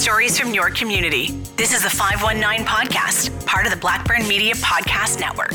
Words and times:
stories 0.00 0.40
from 0.40 0.54
your 0.54 0.70
community. 0.70 1.30
This 1.56 1.74
is 1.74 1.82
the 1.82 1.90
519 1.90 2.66
Podcast, 2.66 3.44
part 3.44 3.66
of 3.66 3.70
the 3.70 3.76
Blackburn 3.76 4.26
Media 4.26 4.54
Podcast 4.54 5.20
Network. 5.20 5.52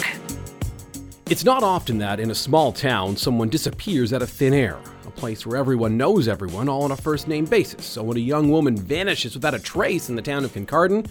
It's 1.31 1.43
not 1.43 1.63
often 1.63 1.97
that 1.97 2.19
in 2.19 2.29
a 2.29 2.35
small 2.35 2.71
town 2.71 3.17
someone 3.17 3.49
disappears 3.49 4.13
out 4.13 4.21
of 4.21 4.29
thin 4.29 4.53
air, 4.53 4.77
a 5.07 5.09
place 5.09 5.47
where 5.47 5.57
everyone 5.57 5.97
knows 5.97 6.27
everyone 6.27 6.69
all 6.69 6.83
on 6.83 6.91
a 6.91 6.95
first 6.95 7.27
name 7.27 7.45
basis. 7.45 7.87
So 7.87 8.03
when 8.03 8.17
a 8.17 8.19
young 8.19 8.51
woman 8.51 8.77
vanishes 8.77 9.33
without 9.33 9.55
a 9.55 9.59
trace 9.59 10.09
in 10.09 10.15
the 10.15 10.21
town 10.21 10.45
of 10.45 10.53
Kincardine, 10.53 11.09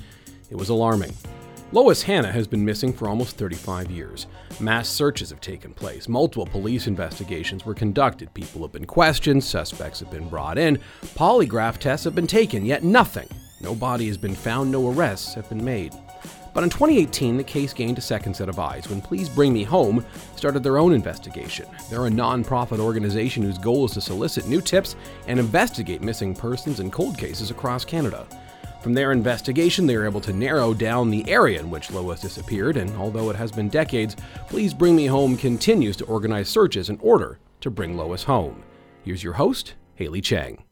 it 0.49 0.55
was 0.55 0.69
alarming. 0.69 1.13
Lois 1.75 2.03
Hanna 2.03 2.31
has 2.31 2.47
been 2.47 2.65
missing 2.65 2.93
for 2.93 3.09
almost 3.09 3.37
35 3.37 3.91
years. 3.91 4.29
Mass 4.61 4.89
searches 4.89 5.31
have 5.31 5.41
taken 5.41 5.75
place. 5.75 6.09
Multiple 6.09 6.47
police 6.47 6.87
investigations 6.87 7.67
were 7.67 7.75
conducted. 7.75 8.33
People 8.33 8.63
have 8.63 8.71
been 8.71 8.85
questioned, 8.85 9.43
suspects 9.43 9.99
have 9.99 10.09
been 10.09 10.29
brought 10.29 10.57
in, 10.57 10.79
polygraph 11.17 11.79
tests 11.79 12.05
have 12.05 12.15
been 12.15 12.29
taken, 12.29 12.65
yet 12.65 12.85
nothing. 12.85 13.27
No 13.61 13.75
body 13.75 14.07
has 14.07 14.17
been 14.17 14.37
found, 14.37 14.71
no 14.71 14.89
arrests 14.89 15.35
have 15.35 15.49
been 15.49 15.65
made. 15.65 15.93
But 16.55 16.63
in 16.63 16.71
2018, 16.71 17.37
the 17.37 17.43
case 17.43 17.73
gained 17.73 17.99
a 17.99 18.01
second 18.01 18.35
set 18.35 18.49
of 18.49 18.61
eyes 18.61 18.89
when 18.89 19.01
Please 19.01 19.29
Bring 19.29 19.53
Me 19.53 19.65
Home 19.65 20.07
started 20.37 20.63
their 20.63 20.79
own 20.79 20.93
investigation. 20.93 21.67
They're 21.91 22.07
a 22.07 22.11
non-profit 22.11 22.79
organization 22.79 23.43
whose 23.43 23.59
goal 23.59 23.87
is 23.87 23.95
to 23.95 24.01
solicit 24.01 24.47
new 24.47 24.61
tips 24.61 24.95
and 25.27 25.41
investigate 25.41 26.03
missing 26.03 26.37
persons 26.37 26.79
and 26.79 26.93
cold 26.93 27.19
cases 27.19 27.51
across 27.51 27.85
Canada. 27.85 28.29
From 28.85 28.93
their 28.93 29.13
investigation, 29.13 29.87
they 29.87 29.97
were 29.97 30.05
able 30.05 30.21
to 30.21 30.35
narrow 30.35 30.75
down 30.75 31.09
the 31.09 31.27
area 31.27 31.59
in 31.59 31.71
which 31.71 31.91
Lois 31.91 32.21
disappeared, 32.21 32.77
and 32.77 32.95
although 32.99 33.31
it 33.31 33.37
has 33.37 33.51
been 33.51 33.71
decades, 33.71 34.15
Please 34.47 34.75
Bring 34.75 34.95
Me 34.95 35.07
Home 35.07 35.39
continues 35.39 35.97
to 35.97 36.05
organize 36.05 36.51
searches 36.51 36.91
in 36.91 36.99
order 37.01 37.39
to 37.63 37.71
bring 37.71 37.97
Lois 37.97 38.25
home. 38.25 38.63
Here's 39.03 39.25
your 39.25 39.33
host, 39.33 39.73
Haley 39.95 40.21
Chang. 40.21 40.65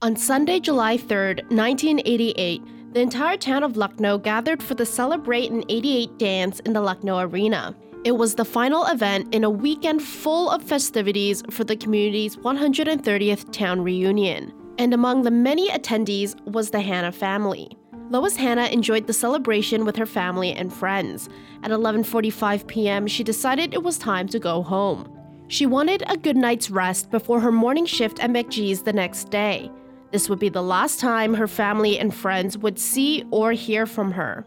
On 0.00 0.14
Sunday, 0.14 0.60
July 0.60 0.96
3rd, 0.96 1.38
1988, 1.50 2.62
the 2.92 3.00
entire 3.00 3.36
town 3.36 3.64
of 3.64 3.76
Lucknow 3.76 4.18
gathered 4.18 4.62
for 4.62 4.76
the 4.76 4.86
Celebrate 4.86 5.50
in 5.50 5.64
88 5.68 6.16
dance 6.18 6.60
in 6.60 6.72
the 6.72 6.80
Lucknow 6.80 7.18
Arena. 7.18 7.74
It 8.04 8.12
was 8.12 8.36
the 8.36 8.44
final 8.44 8.86
event 8.86 9.34
in 9.34 9.42
a 9.42 9.50
weekend 9.50 10.04
full 10.04 10.50
of 10.50 10.62
festivities 10.62 11.42
for 11.50 11.64
the 11.64 11.74
community's 11.74 12.36
130th 12.36 13.50
town 13.50 13.80
reunion 13.80 14.52
and 14.78 14.94
among 14.94 15.22
the 15.22 15.30
many 15.30 15.68
attendees 15.70 16.40
was 16.46 16.70
the 16.70 16.80
Hanna 16.80 17.12
family. 17.12 17.76
Lois 18.10 18.36
Hanna 18.36 18.66
enjoyed 18.66 19.06
the 19.06 19.12
celebration 19.12 19.84
with 19.84 19.96
her 19.96 20.06
family 20.06 20.52
and 20.52 20.72
friends. 20.72 21.28
At 21.62 21.70
11:45 21.70 22.66
p.m., 22.66 23.06
she 23.06 23.24
decided 23.24 23.72
it 23.72 23.82
was 23.82 23.98
time 23.98 24.28
to 24.28 24.38
go 24.38 24.62
home. 24.62 25.10
She 25.48 25.66
wanted 25.66 26.02
a 26.06 26.16
good 26.16 26.36
night's 26.36 26.70
rest 26.70 27.10
before 27.10 27.40
her 27.40 27.52
morning 27.52 27.86
shift 27.86 28.22
at 28.22 28.30
McGee's 28.30 28.82
the 28.82 28.92
next 28.92 29.30
day. 29.30 29.70
This 30.10 30.28
would 30.28 30.38
be 30.38 30.48
the 30.48 30.62
last 30.62 31.00
time 31.00 31.34
her 31.34 31.48
family 31.48 31.98
and 31.98 32.14
friends 32.14 32.56
would 32.58 32.78
see 32.78 33.24
or 33.30 33.52
hear 33.52 33.86
from 33.86 34.12
her. 34.12 34.44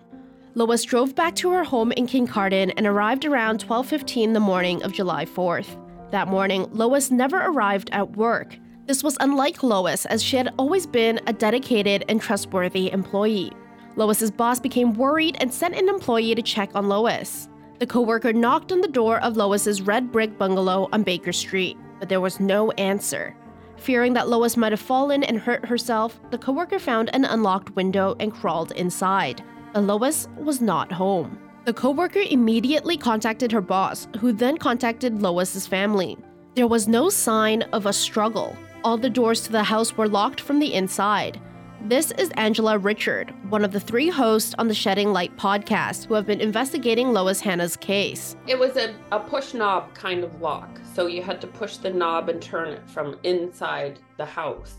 Lois 0.56 0.84
drove 0.84 1.14
back 1.14 1.36
to 1.36 1.52
her 1.52 1.64
home 1.64 1.92
in 1.92 2.08
Kincardine 2.08 2.74
and 2.78 2.88
arrived 2.88 3.26
around 3.26 3.60
12:15 3.60 4.34
the 4.34 4.40
morning 4.40 4.82
of 4.84 4.92
July 4.92 5.26
4th. 5.26 5.78
That 6.12 6.28
morning, 6.28 6.68
Lois 6.72 7.12
never 7.12 7.38
arrived 7.38 7.90
at 7.92 8.16
work. 8.16 8.58
This 8.88 9.04
was 9.04 9.18
unlike 9.20 9.64
Lois, 9.64 10.06
as 10.06 10.24
she 10.24 10.38
had 10.38 10.54
always 10.58 10.88
been 10.88 11.20
a 11.28 11.34
dedicated 11.34 12.06
and 12.08 12.22
trustworthy 12.22 12.90
employee. 12.90 13.52
Lois's 13.98 14.32
boss 14.32 14.62
became 14.62 14.94
worried 14.94 15.36
and 15.42 15.54
sent 15.54 15.76
an 15.76 15.90
employee 15.90 16.34
to 16.36 16.42
check 16.42 16.70
on 16.74 16.88
Lois. 16.88 17.50
The 17.80 17.86
coworker 17.86 18.32
knocked 18.32 18.72
on 18.72 18.80
the 18.80 18.88
door 18.88 19.20
of 19.20 19.36
Lois's 19.36 19.82
red 19.82 20.10
brick 20.10 20.38
bungalow 20.38 20.88
on 20.94 21.04
Baker 21.04 21.34
Street, 21.34 21.78
but 22.00 22.08
there 22.08 22.22
was 22.22 22.40
no 22.40 22.72
answer. 22.72 23.36
Fearing 23.76 24.14
that 24.14 24.30
Lois 24.30 24.56
might 24.56 24.72
have 24.72 24.80
fallen 24.80 25.22
and 25.22 25.38
hurt 25.38 25.66
herself, 25.66 26.18
the 26.32 26.38
coworker 26.38 26.80
found 26.80 27.14
an 27.14 27.26
unlocked 27.26 27.76
window 27.76 28.16
and 28.22 28.34
crawled 28.34 28.72
inside. 28.72 29.44
But 29.74 29.84
Lois 29.84 30.30
was 30.38 30.62
not 30.62 30.94
home. 30.94 31.38
The 31.66 31.74
coworker 31.74 32.24
immediately 32.30 32.96
contacted 32.96 33.52
her 33.52 33.60
boss, 33.60 34.08
who 34.18 34.32
then 34.32 34.58
contacted 34.58 35.22
Lois's 35.22 35.68
family. 35.68 36.18
There 36.56 36.68
was 36.68 36.88
no 36.88 37.10
sign 37.10 37.64
of 37.74 37.86
a 37.86 37.94
struggle, 37.94 38.56
all 38.84 38.98
the 38.98 39.10
doors 39.10 39.42
to 39.42 39.52
the 39.52 39.64
house 39.64 39.96
were 39.96 40.08
locked 40.08 40.42
from 40.42 40.60
the 40.60 40.74
inside. 40.74 41.40
This 41.86 42.12
is 42.12 42.32
Angela 42.38 42.78
Richard, 42.78 43.34
one 43.50 43.64
of 43.64 43.72
the 43.72 43.80
three 43.80 44.10
hosts 44.10 44.56
on 44.58 44.68
the 44.68 44.74
Shedding 44.74 45.14
Light 45.14 45.36
podcast 45.38 46.06
who 46.06 46.16
have 46.16 46.26
been 46.26 46.42
investigating 46.42 47.14
Lois 47.14 47.40
Hanna's 47.40 47.78
case. 47.78 48.36
It 48.48 48.58
was 48.58 48.76
a, 48.78 48.96
a 49.12 49.20
push 49.20 49.54
knob 49.54 49.94
kind 49.94 50.24
of 50.24 50.42
lock, 50.42 50.82
so 50.94 51.08
you 51.08 51.22
had 51.22 51.40
to 51.42 51.48
push 51.48 51.78
the 51.78 51.90
knob 51.90 52.30
and 52.30 52.42
turn 52.42 52.70
it 52.70 52.90
from 52.90 53.20
inside 53.24 54.00
the 54.18 54.26
house. 54.26 54.76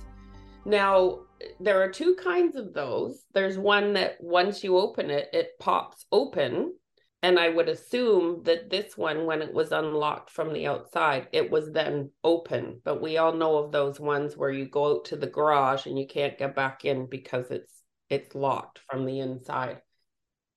Now, 0.65 1.21
there 1.61 1.81
are 1.81 1.91
two 1.91 2.17
kinds 2.17 2.57
of 2.57 2.75
those. 2.75 3.25
There's 3.33 3.59
one 3.59 3.93
that 3.95 4.17
once 4.21 4.65
you 4.65 4.77
open 4.77 5.11
it, 5.11 5.29
it 5.33 5.59
pops 5.59 6.05
open 6.13 6.75
and 7.23 7.39
I 7.39 7.49
would 7.49 7.69
assume 7.69 8.45
that 8.45 8.71
this 8.71 8.97
one, 8.97 9.27
when 9.27 9.43
it 9.43 9.53
was 9.53 9.73
unlocked 9.73 10.31
from 10.31 10.53
the 10.53 10.69
outside, 10.69 11.27
it 11.33 11.51
was 11.51 11.73
then 11.73 12.11
open. 12.23 12.81
But 12.85 13.03
we 13.03 13.17
all 13.17 13.33
know 13.33 13.57
of 13.57 13.73
those 13.73 13.99
ones 13.99 14.37
where 14.37 14.51
you 14.51 14.67
go 14.67 14.97
out 14.97 15.07
to 15.07 15.17
the 15.17 15.27
garage 15.27 15.87
and 15.87 15.99
you 15.99 16.07
can't 16.07 16.39
get 16.39 16.55
back 16.55 16.85
in 16.85 17.07
because 17.07 17.51
it's 17.51 17.83
it's 18.09 18.35
locked 18.35 18.81
from 18.89 19.05
the 19.05 19.19
inside. 19.19 19.83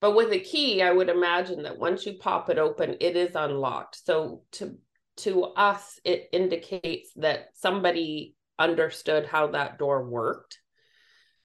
But 0.02 0.16
with 0.16 0.32
a 0.32 0.40
key, 0.40 0.82
I 0.82 0.92
would 0.92 1.10
imagine 1.10 1.64
that 1.64 1.80
once 1.80 2.06
you 2.06 2.14
pop 2.14 2.50
it 2.50 2.58
open, 2.58 2.98
it 3.00 3.16
is 3.16 3.36
unlocked. 3.36 4.06
So 4.06 4.44
to 4.54 4.78
to 5.18 5.44
us, 5.44 6.00
it 6.04 6.30
indicates 6.32 7.12
that 7.16 7.50
somebody 7.56 8.36
understood 8.60 9.26
how 9.26 9.48
that 9.48 9.80
door 9.80 10.08
worked 10.08 10.60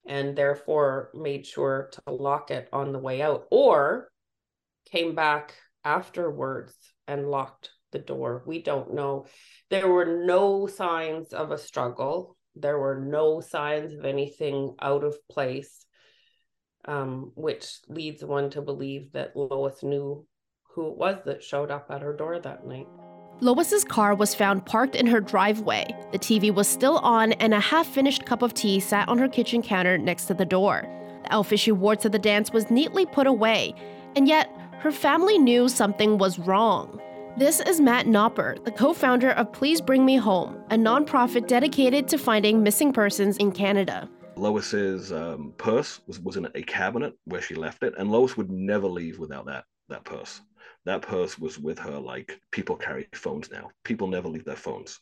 and 0.07 0.37
therefore 0.37 1.11
made 1.15 1.47
sure 1.47 1.91
to 1.93 2.13
lock 2.13 2.51
it 2.51 2.69
on 2.73 2.93
the 2.93 2.99
way 2.99 3.23
out. 3.23 3.47
Or 3.51 4.09
came 4.91 5.15
back 5.15 5.55
afterwards 5.85 6.75
and 7.07 7.31
locked 7.31 7.71
the 7.93 7.99
door. 7.99 8.43
We 8.47 8.63
don't 8.63 8.95
know. 8.95 9.27
There 9.71 9.89
were 9.89 10.25
no 10.25 10.67
signs 10.67 11.33
of 11.33 11.51
a 11.51 11.59
struggle. 11.59 12.37
There 12.55 12.79
were 12.79 13.01
no 13.01 13.41
signs 13.41 13.93
of 13.93 14.05
anything 14.05 14.75
out 14.81 15.05
of 15.05 15.17
place, 15.29 15.85
um, 16.87 17.33
which 17.35 17.79
leads 17.89 18.25
one 18.25 18.51
to 18.51 18.63
believe 18.63 19.13
that 19.13 19.37
Lois 19.37 19.83
knew 19.83 20.27
who 20.75 20.89
it 20.89 20.97
was 20.97 21.17
that 21.25 21.43
showed 21.43 21.71
up 21.71 21.87
at 21.91 22.03
her 22.03 22.13
door 22.13 22.39
that 22.39 22.67
night. 22.67 22.87
Lois's 23.41 23.85
car 23.85 24.15
was 24.15 24.35
found 24.35 24.65
parked 24.65 24.95
in 24.95 25.07
her 25.07 25.21
driveway. 25.21 25.87
The 26.11 26.19
TV 26.19 26.55
was 26.55 26.67
still 26.67 26.99
on, 26.99 27.33
and 27.33 27.53
a 27.53 27.61
half 27.61 27.87
finished 27.87 28.25
cup 28.25 28.41
of 28.41 28.55
tea 28.55 28.81
sat 28.81 29.09
on 29.09 29.19
her 29.19 29.29
kitchen 29.29 29.63
counter 29.63 29.99
next 29.99 30.25
to 30.27 30.35
the 30.35 30.47
door. 30.47 30.89
The 31.31 31.57
she 31.57 31.73
wore 31.73 31.97
to 31.97 32.09
the 32.09 32.19
dance 32.19 32.53
was 32.53 32.71
neatly 32.71 33.05
put 33.05 33.27
away, 33.27 33.75
and 34.15 34.27
yet 34.27 34.51
her 34.81 34.93
family 34.93 35.39
knew 35.39 35.69
something 35.69 36.19
was 36.19 36.39
wrong. 36.39 37.01
This 37.37 37.61
is 37.61 37.81
Matt 37.81 38.07
Knopper, 38.07 38.63
the 38.65 38.71
co 38.71 38.93
founder 38.93 39.31
of 39.31 39.53
Please 39.53 39.81
Bring 39.81 40.05
Me 40.05 40.17
Home, 40.17 40.63
a 40.71 40.77
nonprofit 40.77 41.47
dedicated 41.47 42.09
to 42.09 42.19
finding 42.19 42.63
missing 42.63 42.93
persons 42.93 43.37
in 43.39 43.53
Canada. 43.53 44.09
Lois's 44.37 45.13
um, 45.13 45.55
purse 45.57 46.01
was, 46.07 46.21
was 46.21 46.37
in 46.37 46.47
a 46.55 46.63
cabinet 46.63 47.15
where 47.25 47.41
she 47.41 47.55
left 47.55 47.83
it, 47.83 47.95
and 47.99 48.11
Lois 48.11 48.37
would 48.37 48.51
never 48.51 48.87
leave 48.87 49.19
without 49.19 49.47
that, 49.47 49.65
that 49.89 50.05
purse. 50.05 50.41
That 50.85 51.03
purse 51.03 51.39
was 51.39 51.59
with 51.59 51.79
her 51.79 51.99
like 51.99 52.39
people 52.53 52.77
carry 52.77 53.09
phones 53.15 53.51
now. 53.51 53.71
People 53.85 54.07
never 54.07 54.29
leave 54.29 54.45
their 54.45 54.57
phones. 54.57 55.01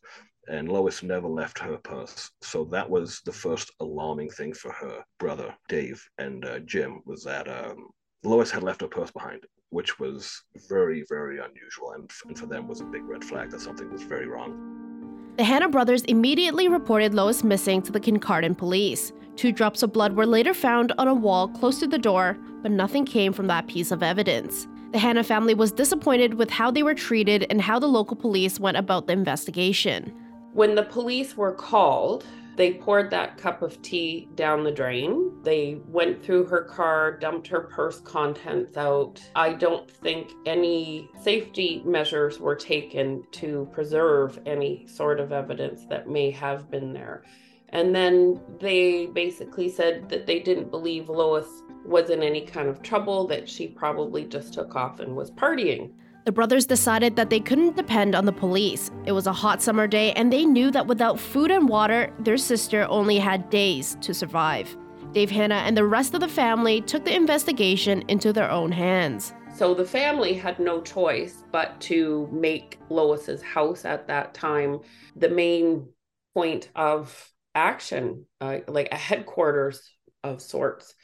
And 0.49 0.69
Lois 0.69 1.03
never 1.03 1.29
left 1.29 1.59
her 1.59 1.79
purse. 1.79 2.31
So 2.43 2.65
that 2.65 2.89
was 2.89 3.21
the 3.25 3.33
first 3.33 3.73
alarming 3.81 4.31
thing 4.31 4.55
for 4.55 4.73
her 4.73 5.05
brother, 5.19 5.55
Dave, 5.69 6.07
and 6.19 6.45
uh, 6.45 6.61
Jim, 6.61 7.01
was 7.07 7.25
that 7.25 7.49
um, 7.49 7.89
Lois 8.23 8.51
had 8.51 8.63
left 8.63 8.81
her 8.81 8.89
purse 8.89 9.11
behind 9.11 9.45
which 9.75 9.99
was 9.99 10.41
very, 10.69 11.05
very 11.09 11.41
unusual. 11.41 11.91
And, 11.97 12.09
and 12.29 12.39
for 12.39 12.47
them 12.47 12.69
was 12.69 12.81
a 12.81 12.85
big 12.85 13.03
red 13.05 13.25
flag 13.25 13.51
that 13.51 13.61
something 13.61 13.91
was 13.93 14.05
very 14.05 14.29
wrong. 14.29 15.33
The 15.37 15.43
Hanna 15.43 15.69
brothers 15.69 16.05
immediately 16.05 16.69
reported 16.69 17.13
Lois 17.13 17.43
missing 17.43 17.83
to 17.83 17.91
the 17.91 17.99
Kincardine 17.99 18.57
police. 18.57 19.13
Two 19.35 19.51
drops 19.51 19.83
of 19.83 19.93
blood 19.93 20.15
were 20.15 20.27
later 20.27 20.55
found 20.55 20.93
on 20.97 21.09
a 21.09 21.15
wall 21.15 21.49
close 21.49 21.81
to 21.81 21.89
the 21.89 21.99
door, 21.99 22.39
but 22.63 22.71
nothing 22.71 23.05
came 23.05 23.33
from 23.33 23.49
that 23.49 23.67
piece 23.67 23.91
of 23.91 24.01
evidence. 24.01 24.69
The 24.93 25.01
Hanna 25.01 25.25
family 25.25 25.55
was 25.55 25.73
disappointed 25.73 26.35
with 26.35 26.51
how 26.51 26.71
they 26.71 26.85
were 26.85 26.95
treated 26.95 27.45
and 27.51 27.61
how 27.61 27.81
the 27.81 27.89
local 27.89 28.15
police 28.17 28.61
went 28.61 28.77
about 28.77 29.09
the 29.09 29.13
investigation. 29.13 30.15
When 30.53 30.77
the 30.77 30.85
police 30.85 31.37
were 31.37 31.53
called, 31.53 32.25
they 32.57 32.75
poured 32.75 33.11
that 33.11 33.37
cup 33.37 33.63
of 33.63 33.81
tea 33.83 34.29
down 34.35 34.63
the 34.63 34.71
drain. 34.71 35.33
They 35.43 35.81
went 35.89 36.25
through 36.25 36.47
her 36.47 36.63
car, 36.63 37.19
dumped 37.19 37.49
her 37.49 37.61
purse 37.61 38.01
contents 38.01 38.77
out. 38.77 39.21
I 39.35 39.53
don't 39.53 39.91
think 39.91 40.33
any 40.47 41.09
safety 41.21 41.83
measures 41.85 42.39
were 42.39 42.55
taken 42.55 43.25
to 43.33 43.69
preserve 43.73 44.39
any 44.47 44.87
sort 44.87 45.21
of 45.21 45.33
evidence 45.33 45.85
that 45.87 46.09
may 46.09 46.31
have 46.31 46.71
been 46.71 46.93
there. 46.93 47.25
And 47.71 47.95
then 47.95 48.41
they 48.61 49.07
basically 49.07 49.69
said 49.69 50.09
that 50.09 50.27
they 50.27 50.39
didn't 50.39 50.71
believe 50.71 51.09
Lois 51.09 51.63
was 51.85 52.09
in 52.09 52.23
any 52.23 52.41
kind 52.41 52.69
of 52.69 52.83
trouble, 52.83 53.27
that 53.27 53.49
she 53.49 53.67
probably 53.67 54.25
just 54.25 54.55
took 54.55 54.77
off 54.77 55.01
and 55.01 55.17
was 55.17 55.33
partying. 55.33 55.91
The 56.25 56.33
brothers 56.33 56.65
decided 56.65 57.17
that 57.17 57.29
they 57.29 57.39
couldn't 57.39 57.77
depend 57.77 58.15
on 58.15 58.25
the 58.25 58.33
police. 58.33 58.91
It 59.05 59.13
was 59.13 59.27
a 59.27 59.33
hot 59.33 59.61
summer 59.61 59.87
day, 59.87 60.13
and 60.13 60.33
they 60.33 60.47
knew 60.47 60.71
that 60.71 60.87
without 60.87 61.21
food 61.21 61.51
and 61.51 61.69
water, 61.69 62.11
their 62.19 62.39
sister 62.39 62.87
only 62.89 63.19
had 63.19 63.51
days 63.51 63.99
to 64.01 64.15
survive. 64.15 64.75
Dave 65.13 65.31
Hanna 65.31 65.57
and 65.57 65.77
the 65.77 65.85
rest 65.85 66.15
of 66.15 66.21
the 66.21 66.29
family 66.29 66.81
took 66.81 67.05
the 67.05 67.15
investigation 67.15 68.03
into 68.09 68.33
their 68.33 68.51
own 68.51 68.73
hands. 68.73 69.35
So 69.55 69.75
the 69.75 69.85
family 69.85 70.33
had 70.33 70.59
no 70.59 70.81
choice 70.81 71.45
but 71.53 71.79
to 71.83 72.27
make 72.33 72.79
Lois's 72.89 73.43
house 73.43 73.85
at 73.85 74.09
that 74.09 74.33
time 74.33 74.81
the 75.15 75.29
main 75.29 75.87
point 76.33 76.71
of 76.75 77.31
action, 77.55 78.25
uh, 78.41 78.61
like 78.67 78.89
a 78.93 78.97
headquarters 78.97 79.83
of 80.25 80.41
sorts. 80.41 80.95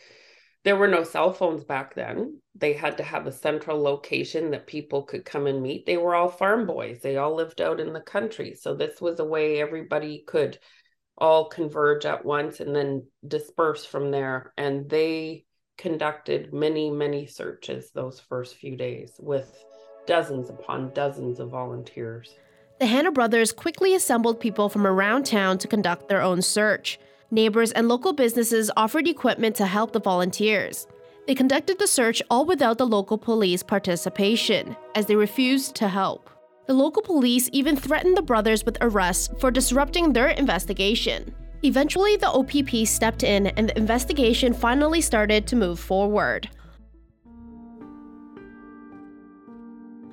There 0.63 0.77
were 0.77 0.89
no 0.89 1.05
cell 1.05 1.33
phones 1.33 1.65
back 1.65 1.95
then. 1.95 2.41
They 2.55 2.75
had 2.75 2.99
to 2.99 3.03
have 3.03 3.27
a 3.27 3.33
central 3.33 3.81
location 3.81 4.51
that 4.51 4.67
people 4.67 5.03
could 5.03 5.25
come 5.25 5.47
and 5.47 5.63
meet. 5.63 5.87
They 5.87 5.97
were 5.97 6.15
all 6.15 6.29
farm 6.29 6.67
boys. 6.67 7.01
They 7.01 7.17
all 7.17 7.35
lived 7.35 7.61
out 7.63 7.81
in 7.81 7.93
the 7.93 8.01
country. 8.01 8.55
So 8.55 8.75
this 8.75 9.01
was 9.01 9.21
a 9.21 9.25
way 9.25 9.61
everybody 9.61 10.23
could 10.27 10.59
all 11.17 11.49
converge 11.49 12.05
at 12.05 12.25
once 12.25 12.61
and 12.61 12.77
then 12.77 13.07
disperse 13.27 13.87
from 13.87 14.11
there. 14.11 14.53
And 14.59 14.89
they 14.89 15.45
conducted 15.79 16.53
many, 16.53 16.91
many 16.91 17.27
searches 17.27 17.91
those 17.91 18.21
first 18.21 18.57
few 18.57 18.77
days 18.77 19.13
with 19.19 19.65
dozens 20.07 20.51
upon 20.51 20.93
dozens 20.93 21.41
of 21.41 21.51
volunteers. 21.51 22.35
The 22.81 22.87
Hanna 22.87 23.13
brothers 23.13 23.53
quickly 23.53 23.95
assembled 23.95 24.41
people 24.41 24.69
from 24.69 24.87
around 24.87 25.25
town 25.25 25.57
to 25.59 25.69
conduct 25.69 26.09
their 26.09 26.21
own 26.23 26.43
search. 26.43 26.99
Neighbors 27.33 27.71
and 27.71 27.87
local 27.87 28.13
businesses 28.13 28.73
offered 28.77 29.07
equipment 29.07 29.55
to 29.57 29.67
help 29.67 29.93
the 29.93 30.01
volunteers. 30.01 30.89
They 31.29 31.35
conducted 31.37 31.79
the 31.79 31.87
search 31.87 32.21
all 32.29 32.45
without 32.45 32.77
the 32.77 32.87
local 32.87 33.17
police 33.17 33.63
participation, 33.63 34.77
as 34.97 35.07
they 35.07 35.15
refused 35.15 35.77
to 35.77 35.87
help. 35.87 36.29
The 36.67 36.75
local 36.75 37.03
police 37.03 37.49
even 37.53 37.77
threatened 37.77 38.17
the 38.17 38.23
brothers 38.23 38.65
with 38.65 38.79
arrest 38.81 39.39
for 39.39 39.53
disrupting 39.53 40.13
their 40.13 40.31
investigation. 40.31 41.33
Eventually, 41.63 42.17
the 42.17 42.31
OPP 42.31 42.85
stepped 42.85 43.23
in 43.23 43.47
and 43.49 43.69
the 43.69 43.79
investigation 43.79 44.53
finally 44.53 45.01
started 45.01 45.47
to 45.47 45.57
move 45.57 45.79
forward. 45.79 46.49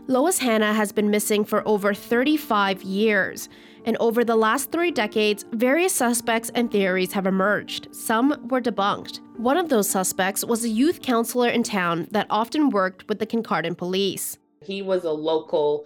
Lois 0.10 0.38
Hanna 0.38 0.74
has 0.74 0.94
been 0.94 1.10
missing 1.10 1.44
for 1.44 1.68
over 1.68 1.94
35 1.94 2.82
years, 2.82 3.50
and 3.84 3.98
over 3.98 4.24
the 4.24 4.38
last 4.38 4.72
three 4.72 4.90
decades, 4.90 5.44
various 5.52 5.94
suspects 5.94 6.50
and 6.56 6.72
theories 6.72 7.12
have 7.12 7.28
emerged. 7.28 7.94
Some 7.94 8.48
were 8.48 8.62
debunked. 8.62 9.20
One 9.36 9.58
of 9.58 9.68
those 9.68 9.90
suspects 9.90 10.46
was 10.46 10.64
a 10.64 10.70
youth 10.70 11.02
counselor 11.02 11.50
in 11.50 11.62
town 11.62 12.08
that 12.12 12.28
often 12.30 12.70
worked 12.70 13.10
with 13.10 13.20
the 13.20 13.26
Kincardine 13.26 13.78
police. 13.78 14.38
He 14.64 14.82
was 14.82 15.04
a 15.04 15.12
local 15.12 15.86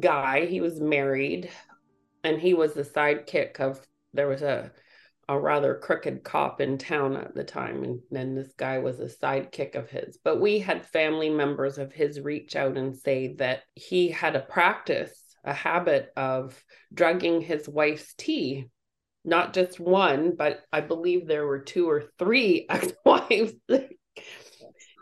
guy, 0.00 0.44
he 0.44 0.60
was 0.60 0.78
married, 0.78 1.48
and 2.24 2.38
he 2.38 2.52
was 2.52 2.74
the 2.74 2.84
sidekick 2.84 3.58
of 3.58 3.86
there 4.12 4.28
was 4.28 4.42
a 4.42 4.70
a 5.28 5.38
rather 5.38 5.74
crooked 5.74 6.22
cop 6.24 6.60
in 6.60 6.78
town 6.78 7.16
at 7.16 7.34
the 7.34 7.44
time 7.44 7.84
and 7.84 8.00
then 8.10 8.34
this 8.34 8.52
guy 8.56 8.78
was 8.78 9.00
a 9.00 9.06
sidekick 9.06 9.74
of 9.74 9.88
his. 9.88 10.18
But 10.22 10.40
we 10.40 10.58
had 10.58 10.86
family 10.86 11.30
members 11.30 11.78
of 11.78 11.92
his 11.92 12.20
reach 12.20 12.56
out 12.56 12.76
and 12.76 12.96
say 12.96 13.34
that 13.34 13.62
he 13.74 14.08
had 14.08 14.36
a 14.36 14.40
practice 14.40 15.18
a 15.44 15.52
habit 15.52 16.12
of 16.16 16.62
drugging 16.94 17.40
his 17.40 17.68
wife's 17.68 18.14
tea. 18.14 18.66
Not 19.24 19.54
just 19.54 19.78
one 19.78 20.34
but 20.36 20.62
i 20.72 20.80
believe 20.80 21.26
there 21.26 21.46
were 21.46 21.60
two 21.60 21.88
or 21.88 22.04
three 22.18 22.66
ex-wives 22.70 23.52
that 23.68 23.90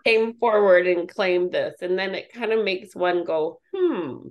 came 0.04 0.34
forward 0.34 0.86
and 0.86 1.08
claimed 1.08 1.52
this. 1.52 1.74
And 1.82 1.98
then 1.98 2.14
it 2.14 2.32
kind 2.32 2.52
of 2.52 2.64
makes 2.64 2.94
one 2.94 3.24
go 3.24 3.60
hmm. 3.74 4.28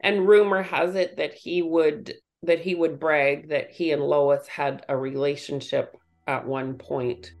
And 0.00 0.28
rumor 0.28 0.62
has 0.62 0.94
it 0.94 1.16
that 1.16 1.34
he 1.34 1.60
would 1.62 2.14
that 2.42 2.60
he 2.60 2.74
would 2.74 3.00
brag 3.00 3.48
that 3.48 3.70
he 3.70 3.92
and 3.92 4.02
Lois 4.02 4.46
had 4.46 4.84
a 4.88 4.96
relationship 4.96 5.96
at 6.26 6.46
one 6.46 6.74
point. 6.74 7.32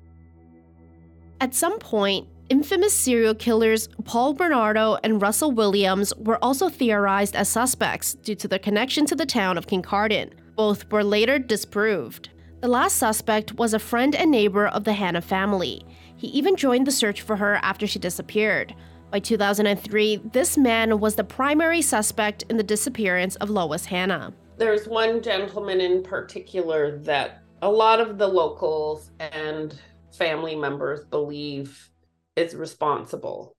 At 1.40 1.54
some 1.54 1.78
point, 1.78 2.26
infamous 2.48 2.94
serial 2.94 3.34
killers 3.34 3.88
Paul 4.04 4.34
Bernardo 4.34 4.98
and 5.04 5.22
Russell 5.22 5.52
Williams 5.52 6.12
were 6.16 6.42
also 6.42 6.68
theorized 6.68 7.36
as 7.36 7.48
suspects 7.48 8.14
due 8.14 8.34
to 8.34 8.48
their 8.48 8.58
connection 8.58 9.06
to 9.06 9.14
the 9.14 9.26
town 9.26 9.56
of 9.56 9.66
Kincardine. 9.66 10.32
Both 10.56 10.90
were 10.90 11.04
later 11.04 11.38
disproved. 11.38 12.30
The 12.60 12.68
last 12.68 12.96
suspect 12.96 13.54
was 13.54 13.74
a 13.74 13.78
friend 13.78 14.16
and 14.16 14.32
neighbor 14.32 14.66
of 14.66 14.82
the 14.82 14.94
Hanna 14.94 15.20
family. 15.20 15.86
He 16.16 16.26
even 16.28 16.56
joined 16.56 16.88
the 16.88 16.92
search 16.92 17.22
for 17.22 17.36
her 17.36 17.60
after 17.62 17.86
she 17.86 18.00
disappeared. 18.00 18.74
By 19.12 19.20
2003, 19.20 20.16
this 20.32 20.58
man 20.58 20.98
was 20.98 21.14
the 21.14 21.22
primary 21.22 21.82
suspect 21.82 22.42
in 22.50 22.56
the 22.56 22.64
disappearance 22.64 23.36
of 23.36 23.48
Lois 23.48 23.84
Hanna 23.84 24.34
there's 24.58 24.88
one 24.88 25.22
gentleman 25.22 25.80
in 25.80 26.02
particular 26.02 26.98
that 26.98 27.42
a 27.62 27.70
lot 27.70 28.00
of 28.00 28.18
the 28.18 28.26
locals 28.26 29.10
and 29.20 29.80
family 30.12 30.56
members 30.56 31.04
believe 31.04 31.90
is 32.36 32.54
responsible. 32.54 33.56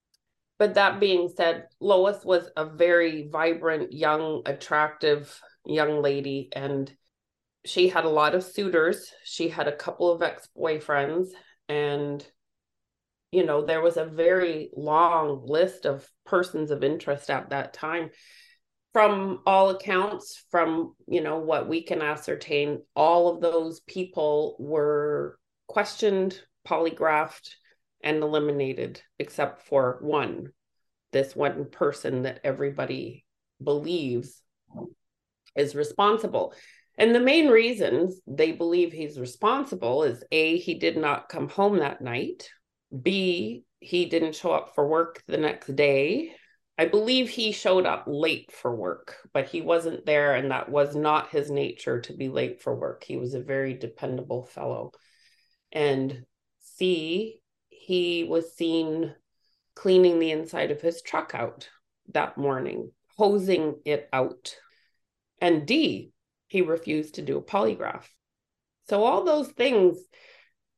But 0.57 0.74
that 0.74 1.00
being 1.00 1.30
said, 1.30 1.68
Lois 1.80 2.25
was 2.25 2.50
a 2.57 2.66
very 2.66 3.30
vibrant, 3.31 3.94
young, 3.94 4.42
attractive 4.46 5.42
young 5.66 6.01
lady, 6.01 6.50
and 6.54 6.92
she 7.66 7.88
had 7.88 8.04
a 8.04 8.10
lot 8.10 8.36
of 8.36 8.44
suitors. 8.44 9.13
She 9.24 9.48
had 9.48 9.69
a 9.69 9.75
couple 9.75 10.12
of 10.12 10.22
ex 10.22 10.50
boyfriends, 10.57 11.30
and 11.69 12.25
you 13.31 13.46
know, 13.46 13.63
there 13.63 13.81
was 13.81 13.96
a 13.96 14.06
very 14.06 14.72
long 14.75 15.46
list 15.46 15.86
of 15.86 16.10
persons 16.25 16.72
of 16.72 16.84
interest 16.84 17.30
at 17.30 17.51
that 17.51 17.74
time 17.74 18.10
from 18.94 19.41
all 19.45 19.69
accounts 19.69 20.44
from 20.50 20.95
you 21.07 21.21
know 21.21 21.38
what 21.38 21.68
we 21.69 21.83
can 21.83 22.01
ascertain 22.01 22.81
all 22.95 23.27
of 23.33 23.41
those 23.41 23.81
people 23.81 24.56
were 24.59 25.38
questioned 25.68 26.41
polygraphed 26.68 27.50
and 28.01 28.24
eliminated 28.24 29.01
except 29.19 29.62
for 29.62 30.00
one 30.01 30.51
this 31.12 31.36
one 31.36 31.65
person 31.65 32.24
that 32.24 32.39
everybody 32.44 33.25
believes 33.63 34.41
is 35.56 35.75
responsible. 35.75 36.53
And 36.97 37.15
the 37.15 37.19
main 37.19 37.47
reasons 37.47 38.19
they 38.27 38.51
believe 38.51 38.91
he's 38.91 39.19
responsible 39.19 40.03
is 40.03 40.24
a 40.31 40.57
he 40.57 40.75
did 40.75 40.97
not 40.97 41.30
come 41.30 41.50
home 41.50 41.77
that 41.80 42.01
night. 42.01 42.50
B 43.01 43.63
he 43.80 44.06
didn't 44.06 44.36
show 44.36 44.51
up 44.51 44.75
for 44.75 44.88
work 44.88 45.24
the 45.27 45.38
next 45.38 45.74
day 45.75 46.36
I 46.80 46.86
believe 46.86 47.28
he 47.28 47.52
showed 47.52 47.86
up 47.86 48.06
late 48.08 48.54
for 48.54 48.74
work, 48.74 49.18
but 49.34 49.50
he 49.50 49.60
wasn't 49.60 50.06
there, 50.06 50.36
and 50.36 50.50
that 50.52 50.70
was 50.70 50.96
not 50.96 51.30
his 51.30 51.52
nature 51.52 52.00
to 52.00 52.14
be 52.14 52.30
late 52.30 52.62
for 52.62 52.74
work. 52.74 53.04
He 53.04 53.18
was 53.18 53.34
a 53.34 53.42
very 53.42 53.74
dependable 53.74 54.46
fellow. 54.46 54.94
And 55.74 56.24
C, 56.62 57.42
he 57.68 58.24
was 58.24 58.56
seen 58.56 59.13
cleaning 59.75 60.20
the 60.20 60.32
inside 60.32 60.72
of 60.72 60.80
his 60.80 61.01
truck 61.01 61.36
out 61.36 61.68
that 62.13 62.38
morning, 62.38 62.94
hosing 63.18 63.75
it 63.84 64.08
out. 64.13 64.56
And 65.42 65.68
D, 65.68 66.13
he 66.48 66.62
refused 66.62 67.15
to 67.15 67.22
do 67.22 67.38
a 67.38 67.44
polygraph. 67.44 68.06
So 68.88 69.03
all 69.03 69.25
those 69.25 69.50
things 69.50 69.98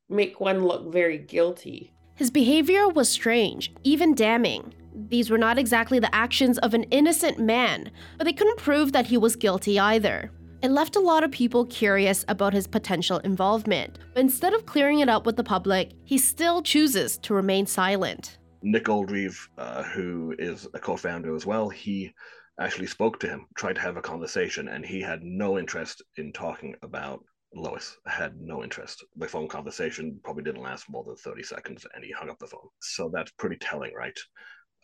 make 0.08 0.40
one 0.40 0.64
look 0.64 0.92
very 0.92 1.18
guilty. 1.18 1.94
His 2.16 2.32
behavior 2.32 2.88
was 2.88 3.08
strange, 3.08 3.72
even 3.84 4.16
damning. 4.16 4.74
These 4.94 5.30
were 5.30 5.38
not 5.38 5.58
exactly 5.58 5.98
the 5.98 6.14
actions 6.14 6.58
of 6.58 6.74
an 6.74 6.84
innocent 6.84 7.38
man, 7.38 7.90
but 8.18 8.24
they 8.24 8.32
couldn't 8.32 8.58
prove 8.58 8.92
that 8.92 9.06
he 9.06 9.16
was 9.16 9.36
guilty 9.36 9.78
either. 9.78 10.30
It 10.62 10.70
left 10.70 10.96
a 10.96 11.00
lot 11.00 11.24
of 11.24 11.30
people 11.30 11.66
curious 11.66 12.24
about 12.28 12.52
his 12.52 12.66
potential 12.66 13.18
involvement, 13.18 13.98
but 14.14 14.20
instead 14.20 14.54
of 14.54 14.66
clearing 14.66 15.00
it 15.00 15.08
up 15.08 15.26
with 15.26 15.36
the 15.36 15.44
public, 15.44 15.92
he 16.04 16.18
still 16.18 16.62
chooses 16.62 17.18
to 17.18 17.34
remain 17.34 17.66
silent. 17.66 18.38
Nick 18.62 18.84
Oldreive, 18.84 19.36
uh, 19.58 19.82
who 19.82 20.36
is 20.38 20.68
a 20.74 20.78
co 20.78 20.96
founder 20.96 21.34
as 21.34 21.44
well, 21.44 21.68
he 21.68 22.14
actually 22.60 22.86
spoke 22.86 23.18
to 23.20 23.26
him, 23.26 23.46
tried 23.56 23.74
to 23.74 23.80
have 23.80 23.96
a 23.96 24.02
conversation, 24.02 24.68
and 24.68 24.84
he 24.84 25.00
had 25.00 25.22
no 25.24 25.58
interest 25.58 26.02
in 26.16 26.32
talking 26.32 26.76
about 26.82 27.24
Lois 27.54 27.98
had 28.06 28.40
no 28.40 28.62
interest. 28.62 29.04
The 29.16 29.28
phone 29.28 29.48
conversation 29.48 30.18
probably 30.24 30.42
didn't 30.42 30.62
last 30.62 30.88
more 30.88 31.04
than 31.04 31.16
30 31.16 31.42
seconds 31.42 31.86
and 31.94 32.02
he 32.04 32.10
hung 32.10 32.30
up 32.30 32.38
the 32.38 32.46
phone. 32.46 32.68
So 32.80 33.10
that's 33.12 33.30
pretty 33.32 33.56
telling, 33.56 33.92
right? 33.94 34.18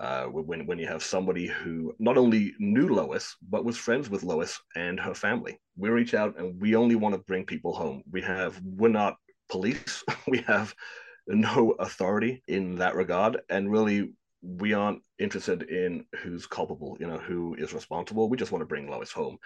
Uh, 0.01 0.25
when 0.27 0.67
when 0.67 0.79
you 0.79 0.87
have 0.87 1.03
somebody 1.03 1.47
who 1.47 1.95
not 1.99 2.17
only 2.17 2.55
knew 2.59 2.89
Lois 2.89 3.37
but 3.49 3.65
was 3.65 3.77
friends 3.77 4.09
with 4.09 4.23
Lois 4.23 4.61
and 4.77 4.99
her 5.01 5.15
family. 5.15 5.59
We 5.77 5.89
reach 5.91 6.15
out 6.15 6.39
and 6.39 6.61
we 6.61 6.77
only 6.77 6.95
want 6.95 7.15
to 7.15 7.21
bring 7.23 7.45
people 7.45 7.75
home. 7.75 8.03
We 8.11 8.23
have 8.23 8.61
we're 8.63 8.89
not 8.89 9.17
police. 9.49 10.05
we 10.29 10.39
have 10.47 10.75
no 11.27 11.73
authority 11.73 12.43
in 12.49 12.77
that 12.77 12.95
regard, 12.95 13.39
and 13.51 13.71
really 13.71 14.13
we 14.41 14.73
aren't 14.73 15.03
interested 15.19 15.63
in 15.65 16.05
who's 16.23 16.47
culpable. 16.47 16.97
You 17.01 17.09
know 17.09 17.19
who 17.19 17.55
is 17.55 17.73
responsible. 17.73 18.29
We 18.29 18.37
just 18.37 18.53
want 18.53 18.63
to 18.63 18.67
bring 18.67 18.89
Lois 18.89 19.11
home. 19.13 19.39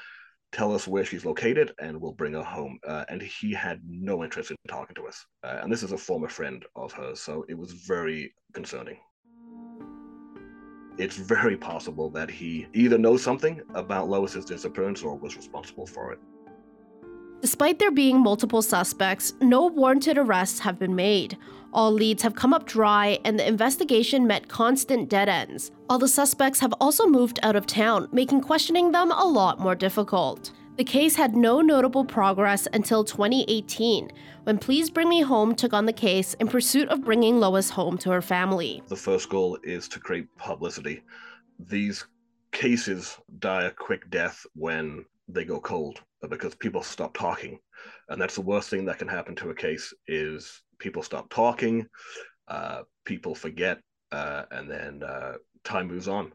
Tell 0.53 0.75
us 0.75 0.87
where 0.87 1.07
she's 1.07 1.25
located, 1.25 1.73
and 1.81 1.99
we'll 1.99 2.13
bring 2.13 2.35
her 2.35 2.43
home. 2.43 2.79
Uh, 2.87 3.07
and 3.09 3.23
he 3.23 3.55
had 3.55 3.81
no 3.89 4.23
interest 4.23 4.51
in 4.51 4.57
talking 4.69 4.95
to 4.97 5.07
us. 5.07 5.25
Uh, 5.43 5.61
and 5.63 5.73
this 5.73 5.83
is 5.83 5.93
a 5.93 5.99
former 5.99 6.29
friend 6.29 6.63
of 6.77 6.93
hers, 6.93 7.23
so 7.23 7.47
it 7.49 7.57
was 7.57 7.73
very 7.73 8.35
concerning 8.53 8.99
it's 10.99 11.17
very 11.17 11.57
possible 11.57 12.11
that 12.11 12.31
he 12.31 12.67
either 12.75 12.99
knows 12.99 13.23
something 13.23 13.61
about 13.75 14.09
Lois's 14.09 14.45
disappearance 14.45 15.03
or 15.03 15.17
was 15.17 15.37
responsible 15.37 15.87
for 15.87 16.13
it. 16.13 16.19
Despite 17.41 17.81
there 17.81 17.91
being 17.91 18.21
multiple 18.21 18.63
suspects, 18.63 19.35
no 19.41 19.67
warranted 19.67 20.17
arrests 20.17 20.61
have 20.61 20.79
been 20.79 20.95
made. 20.95 21.37
All 21.73 21.91
leads 21.91 22.23
have 22.23 22.37
come 22.37 22.55
up 22.55 22.67
dry, 22.67 23.19
and 23.25 23.37
the 23.37 23.49
investigation 23.49 24.27
met 24.29 24.47
constant 24.49 25.09
dead 25.09 25.29
ends. 25.29 25.73
All 25.89 25.99
the 25.99 26.07
suspects 26.07 26.61
have 26.61 26.73
also 26.81 27.07
moved 27.07 27.41
out 27.43 27.57
of 27.57 27.67
town, 27.67 28.09
making 28.13 28.43
questioning 28.43 28.93
them 28.93 29.11
a 29.11 29.25
lot 29.25 29.59
more 29.59 29.75
difficult. 29.75 30.53
The 30.77 30.85
case 30.85 31.17
had 31.17 31.37
no 31.37 31.61
notable 31.61 32.03
progress 32.03 32.67
until 32.73 33.05
2018, 33.05 34.11
when 34.45 34.57
Please 34.57 34.89
Bring 34.89 35.11
Me 35.11 35.21
Home 35.21 35.55
took 35.55 35.75
on 35.75 35.85
the 35.85 35.93
case 35.93 36.33
in 36.35 36.49
pursuit 36.49 36.89
of 36.89 37.05
bringing 37.05 37.39
Lois 37.39 37.69
home 37.69 37.99
to 37.99 38.11
her 38.11 38.23
family. 38.23 38.83
The 38.89 38.97
first 38.97 39.29
goal 39.29 39.59
is 39.63 39.87
to 39.89 40.01
create 40.01 40.35
publicity. 40.39 41.03
These 41.59 42.07
cases 42.53 43.19
die 43.39 43.65
a 43.65 43.71
quick 43.71 44.09
death 44.09 44.47
when 44.55 45.05
they 45.29 45.45
go 45.45 45.61
cold 45.61 46.01
because 46.31 46.55
people 46.55 46.83
stop 46.83 47.13
talking 47.13 47.59
and 48.09 48.21
that's 48.21 48.35
the 48.35 48.41
worst 48.41 48.71
thing 48.71 48.85
that 48.85 48.99
can 48.99 49.09
happen 49.09 49.35
to 49.37 49.51
a 49.51 49.55
case 49.55 49.93
is 50.07 50.63
people 50.79 51.03
stop 51.03 51.29
talking 51.31 51.87
uh, 52.49 52.83
people 53.05 53.35
forget 53.35 53.79
uh, 54.13 54.45
and 54.51 54.71
then 54.71 55.03
uh, 55.03 55.35
time 55.65 55.89
moves 55.89 56.09
on 56.09 56.33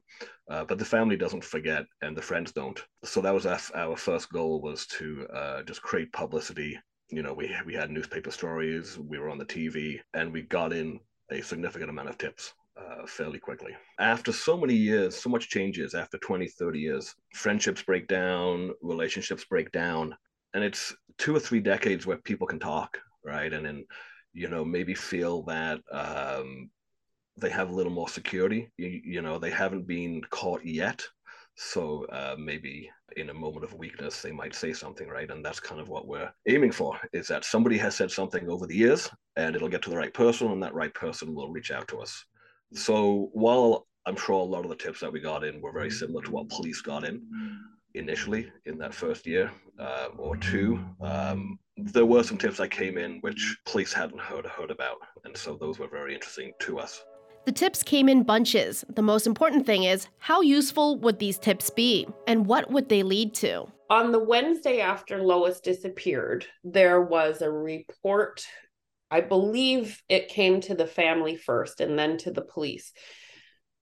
uh, 0.49 0.63
but 0.65 0.77
the 0.77 0.85
family 0.85 1.15
doesn't 1.15 1.43
forget 1.43 1.85
and 2.01 2.15
the 2.15 2.21
friends 2.21 2.51
don't 2.51 2.83
so 3.03 3.21
that 3.21 3.33
was 3.33 3.45
our, 3.45 3.59
our 3.75 3.95
first 3.95 4.31
goal 4.31 4.61
was 4.61 4.85
to 4.87 5.27
uh, 5.33 5.63
just 5.63 5.81
create 5.81 6.11
publicity 6.11 6.77
you 7.09 7.21
know 7.21 7.33
we, 7.33 7.55
we 7.65 7.73
had 7.73 7.89
newspaper 7.89 8.31
stories 8.31 8.97
we 8.99 9.19
were 9.19 9.29
on 9.29 9.37
the 9.37 9.45
tv 9.45 9.99
and 10.13 10.31
we 10.31 10.41
got 10.41 10.73
in 10.73 10.99
a 11.31 11.41
significant 11.41 11.89
amount 11.89 12.09
of 12.09 12.17
tips 12.17 12.53
uh, 12.77 13.05
fairly 13.05 13.39
quickly. 13.39 13.75
After 13.99 14.31
so 14.31 14.57
many 14.57 14.73
years, 14.73 15.15
so 15.15 15.29
much 15.29 15.49
changes, 15.49 15.93
after 15.93 16.17
20, 16.19 16.47
30 16.47 16.79
years, 16.79 17.15
friendships 17.33 17.81
break 17.81 18.07
down, 18.07 18.71
relationships 18.81 19.45
break 19.45 19.71
down. 19.71 20.15
And 20.53 20.63
it's 20.63 20.95
two 21.17 21.35
or 21.35 21.39
three 21.39 21.59
decades 21.59 22.05
where 22.05 22.17
people 22.17 22.47
can 22.47 22.59
talk, 22.59 22.97
right? 23.25 23.51
And 23.51 23.65
then, 23.65 23.85
you 24.33 24.49
know, 24.49 24.63
maybe 24.63 24.93
feel 24.93 25.43
that 25.43 25.79
um, 25.91 26.69
they 27.37 27.49
have 27.49 27.69
a 27.69 27.73
little 27.73 27.91
more 27.91 28.09
security. 28.09 28.69
You, 28.77 29.01
you 29.03 29.21
know, 29.21 29.37
they 29.37 29.51
haven't 29.51 29.87
been 29.87 30.21
caught 30.29 30.65
yet. 30.65 31.03
So 31.55 32.05
uh, 32.11 32.35
maybe 32.37 32.89
in 33.15 33.29
a 33.29 33.33
moment 33.33 33.63
of 33.63 33.73
weakness, 33.73 34.21
they 34.21 34.31
might 34.31 34.53
say 34.53 34.73
something, 34.73 35.07
right? 35.07 35.29
And 35.29 35.43
that's 35.43 35.59
kind 35.59 35.81
of 35.81 35.89
what 35.89 36.07
we're 36.07 36.31
aiming 36.47 36.71
for 36.71 36.99
is 37.13 37.27
that 37.27 37.45
somebody 37.45 37.77
has 37.77 37.95
said 37.95 38.11
something 38.11 38.49
over 38.49 38.67
the 38.67 38.75
years 38.75 39.09
and 39.35 39.55
it'll 39.55 39.69
get 39.69 39.81
to 39.83 39.89
the 39.89 39.97
right 39.97 40.13
person 40.13 40.51
and 40.51 40.61
that 40.61 40.73
right 40.73 40.93
person 40.93 41.33
will 41.33 41.51
reach 41.51 41.71
out 41.71 41.87
to 41.89 41.99
us. 41.99 42.25
So 42.73 43.29
while 43.33 43.87
I'm 44.05 44.15
sure 44.15 44.35
a 44.35 44.43
lot 44.43 44.63
of 44.63 44.69
the 44.69 44.75
tips 44.75 44.99
that 44.99 45.11
we 45.11 45.19
got 45.19 45.43
in 45.43 45.61
were 45.61 45.71
very 45.71 45.89
similar 45.89 46.21
to 46.23 46.31
what 46.31 46.49
police 46.49 46.81
got 46.81 47.03
in 47.03 47.21
initially 47.93 48.51
in 48.65 48.77
that 48.77 48.93
first 48.93 49.25
year 49.25 49.51
uh, 49.79 50.09
or 50.17 50.37
two, 50.37 50.79
um, 51.01 51.59
there 51.77 52.05
were 52.05 52.23
some 52.23 52.37
tips 52.37 52.57
that 52.57 52.71
came 52.71 52.97
in 52.97 53.19
which 53.19 53.57
police 53.65 53.93
hadn't 53.93 54.19
heard 54.19 54.45
heard 54.45 54.71
about, 54.71 54.97
and 55.25 55.35
so 55.35 55.55
those 55.59 55.77
were 55.77 55.87
very 55.87 56.13
interesting 56.13 56.51
to 56.59 56.79
us. 56.79 57.03
The 57.47 57.53
tips 57.53 57.81
came 57.81 58.09
in 58.09 58.23
bunches. 58.23 58.83
The 58.89 59.01
most 59.01 59.25
important 59.25 59.65
thing 59.65 59.85
is 59.85 60.09
how 60.19 60.41
useful 60.41 60.99
would 60.99 61.17
these 61.17 61.39
tips 61.39 61.69
be, 61.69 62.05
and 62.27 62.45
what 62.45 62.69
would 62.71 62.89
they 62.89 63.03
lead 63.03 63.33
to? 63.35 63.67
On 63.89 64.11
the 64.11 64.19
Wednesday 64.19 64.81
after 64.81 65.23
Lois 65.23 65.61
disappeared, 65.61 66.45
there 66.65 67.01
was 67.01 67.41
a 67.41 67.49
report 67.49 68.45
I 69.09 69.21
believe 69.21 70.03
it 70.09 70.27
came 70.27 70.59
to 70.59 70.75
the 70.75 70.85
family 70.85 71.37
first 71.37 71.79
and 71.79 71.97
then 71.97 72.17
to 72.17 72.31
the 72.31 72.41
police 72.41 72.91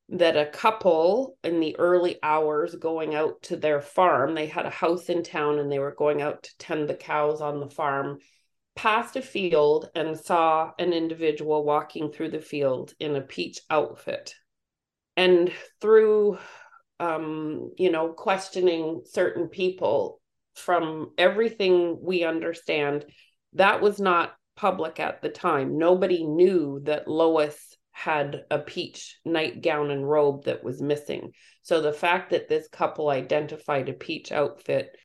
that 0.10 0.38
a 0.38 0.46
couple 0.46 1.36
in 1.44 1.60
the 1.60 1.76
early 1.80 2.20
hours 2.22 2.76
going 2.76 3.16
out 3.16 3.42
to 3.42 3.58
their 3.58 3.82
farm, 3.82 4.36
they 4.36 4.46
had 4.46 4.68
a 4.68 4.70
house 4.70 5.10
in 5.10 5.24
town 5.24 5.58
and 5.58 5.72
they 5.72 5.80
were 5.80 5.96
going 5.98 6.22
out 6.22 6.44
to 6.44 6.58
tend 6.60 6.88
the 6.88 6.94
cows 6.94 7.42
on 7.42 7.60
the 7.60 7.72
farm, 7.72 8.20
passed 8.76 9.16
a 9.16 9.22
field 9.22 9.90
and 9.96 10.18
saw 10.18 10.72
an 10.78 10.94
individual 10.94 11.64
walking 11.64 12.12
through 12.12 12.32
the 12.32 12.42
field 12.42 12.94
in 13.00 13.16
a 13.16 13.22
peach 13.22 13.62
outfit. 13.70 14.34
And 15.18 15.52
through, 15.80 16.38
um, 17.00 17.72
you 17.78 17.92
know, 17.92 18.10
questioning 18.10 19.02
certain 19.06 19.48
people, 19.48 20.20
from 20.56 21.12
everything 21.18 22.00
we 22.02 22.24
understand, 22.24 23.06
that 23.54 23.82
was 23.82 24.00
not 24.00 24.34
public 24.56 25.00
at 25.00 25.22
the 25.22 25.30
time. 25.30 25.78
Nobody 25.78 26.26
knew 26.26 26.82
that 26.84 27.08
Lois 27.08 27.78
had 27.92 28.44
a 28.52 28.60
peach 28.60 29.20
nightgown 29.24 29.92
and 29.92 30.10
robe 30.10 30.46
that 30.46 30.64
was 30.64 30.82
missing. 30.82 31.32
So 31.62 31.82
the 31.82 31.94
fact 31.94 32.32
that 32.32 32.50
this 32.50 32.68
couple 32.68 33.10
identified 33.10 33.90
a 33.90 33.94
peach 33.94 34.32
outfit 34.32 34.96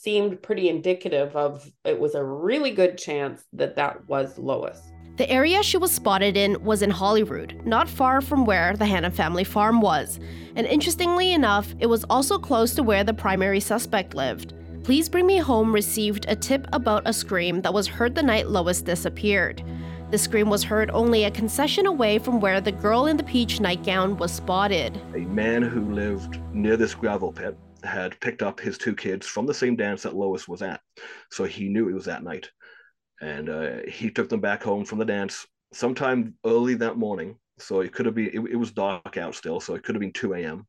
seemed 0.00 0.42
pretty 0.42 0.68
indicative 0.68 1.34
of 1.34 1.70
it 1.84 1.98
was 1.98 2.14
a 2.14 2.22
really 2.22 2.70
good 2.70 2.96
chance 2.96 3.44
that 3.52 3.76
that 3.76 4.08
was 4.08 4.38
Lois. 4.38 4.80
The 5.16 5.28
area 5.28 5.64
she 5.64 5.76
was 5.76 5.90
spotted 5.90 6.36
in 6.36 6.62
was 6.62 6.82
in 6.82 6.90
Holyrood, 6.90 7.60
not 7.64 7.88
far 7.88 8.20
from 8.20 8.44
where 8.44 8.76
the 8.76 8.86
Hanna 8.86 9.10
family 9.10 9.42
farm 9.42 9.80
was. 9.80 10.20
And 10.54 10.64
interestingly 10.66 11.32
enough, 11.32 11.74
it 11.80 11.86
was 11.86 12.04
also 12.04 12.38
close 12.38 12.74
to 12.74 12.84
where 12.84 13.02
the 13.02 13.12
primary 13.12 13.58
suspect 13.58 14.14
lived. 14.14 14.54
Please 14.84 15.08
Bring 15.08 15.26
Me 15.26 15.38
Home 15.38 15.74
received 15.74 16.26
a 16.28 16.36
tip 16.36 16.68
about 16.72 17.02
a 17.04 17.12
scream 17.12 17.60
that 17.62 17.74
was 17.74 17.88
heard 17.88 18.14
the 18.14 18.22
night 18.22 18.48
Lois 18.48 18.80
disappeared. 18.80 19.64
The 20.12 20.18
scream 20.18 20.48
was 20.48 20.62
heard 20.62 20.90
only 20.92 21.24
a 21.24 21.30
concession 21.30 21.86
away 21.86 22.20
from 22.20 22.40
where 22.40 22.60
the 22.60 22.72
girl 22.72 23.06
in 23.06 23.16
the 23.16 23.24
peach 23.24 23.60
nightgown 23.60 24.16
was 24.16 24.32
spotted. 24.32 24.98
A 25.14 25.18
man 25.18 25.62
who 25.62 25.92
lived 25.92 26.40
near 26.54 26.76
this 26.76 26.94
gravel 26.94 27.32
pit 27.32 27.58
had 27.84 28.18
picked 28.20 28.42
up 28.42 28.60
his 28.60 28.78
two 28.78 28.94
kids 28.94 29.26
from 29.26 29.46
the 29.46 29.54
same 29.54 29.76
dance 29.76 30.02
that 30.02 30.16
Lois 30.16 30.48
was 30.48 30.62
at. 30.62 30.80
So 31.30 31.44
he 31.44 31.68
knew 31.68 31.88
it 31.88 31.94
was 31.94 32.06
that 32.06 32.24
night. 32.24 32.50
And 33.20 33.48
uh, 33.48 33.76
he 33.88 34.10
took 34.10 34.28
them 34.28 34.40
back 34.40 34.62
home 34.62 34.84
from 34.84 34.98
the 34.98 35.04
dance 35.04 35.46
sometime 35.72 36.34
early 36.44 36.74
that 36.74 36.96
morning. 36.96 37.36
So 37.58 37.80
it 37.80 37.92
could 37.92 38.06
have 38.06 38.14
been, 38.14 38.30
it, 38.32 38.52
it 38.52 38.56
was 38.56 38.70
dark 38.70 39.16
out 39.16 39.34
still. 39.34 39.60
So 39.60 39.74
it 39.74 39.82
could 39.82 39.94
have 39.94 40.00
been 40.00 40.12
2 40.12 40.34
a.m. 40.34 40.66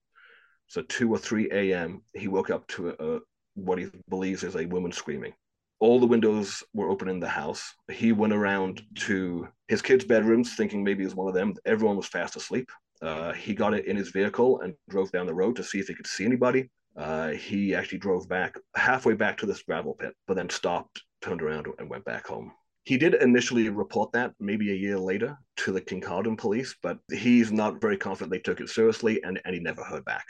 So 0.67 0.81
2 0.83 1.11
or 1.11 1.17
3 1.17 1.49
a.m., 1.51 2.01
he 2.13 2.27
woke 2.27 2.49
up 2.49 2.67
to 2.69 2.89
a, 2.89 3.19
what 3.55 3.79
he 3.79 3.87
believes 4.07 4.43
is 4.43 4.55
a 4.55 4.65
woman 4.65 4.91
screaming. 4.91 5.33
All 5.79 5.99
the 5.99 6.07
windows 6.07 6.63
were 6.73 6.89
open 6.89 7.07
in 7.07 7.19
the 7.19 7.29
house. 7.29 7.73
He 7.89 8.11
went 8.11 8.33
around 8.33 8.81
to 8.95 9.47
his 9.67 9.81
kids' 9.81 10.03
bedrooms, 10.03 10.55
thinking 10.55 10.83
maybe 10.83 11.03
it 11.03 11.07
was 11.07 11.15
one 11.15 11.27
of 11.27 11.33
them. 11.33 11.55
Everyone 11.65 11.95
was 11.95 12.07
fast 12.07 12.35
asleep. 12.35 12.69
Uh, 13.01 13.31
he 13.31 13.53
got 13.53 13.73
it 13.73 13.85
in 13.85 13.95
his 13.95 14.09
vehicle 14.09 14.59
and 14.61 14.73
drove 14.89 15.11
down 15.11 15.25
the 15.25 15.33
road 15.33 15.55
to 15.55 15.63
see 15.63 15.79
if 15.79 15.87
he 15.87 15.93
could 15.93 16.07
see 16.07 16.25
anybody. 16.25 16.69
Uh, 16.99 17.29
he 17.29 17.73
actually 17.73 17.97
drove 17.97 18.27
back 18.27 18.57
halfway 18.75 19.13
back 19.13 19.37
to 19.37 19.45
this 19.45 19.63
gravel 19.63 19.93
pit, 19.93 20.13
but 20.27 20.33
then 20.33 20.49
stopped, 20.49 21.01
turned 21.21 21.41
around, 21.41 21.65
and 21.79 21.89
went 21.89 22.03
back 22.03 22.27
home. 22.27 22.51
He 22.83 22.97
did 22.97 23.13
initially 23.13 23.69
report 23.69 24.11
that 24.11 24.33
maybe 24.37 24.71
a 24.71 24.75
year 24.75 24.99
later 24.99 25.37
to 25.57 25.71
the 25.71 25.79
Kincardine 25.79 26.37
police, 26.37 26.75
but 26.83 26.99
he's 27.09 27.53
not 27.53 27.79
very 27.79 27.95
confident 27.95 28.31
they 28.31 28.39
took 28.39 28.59
it 28.59 28.67
seriously, 28.67 29.23
and, 29.23 29.39
and 29.45 29.55
he 29.55 29.61
never 29.61 29.81
heard 29.81 30.03
back. 30.03 30.25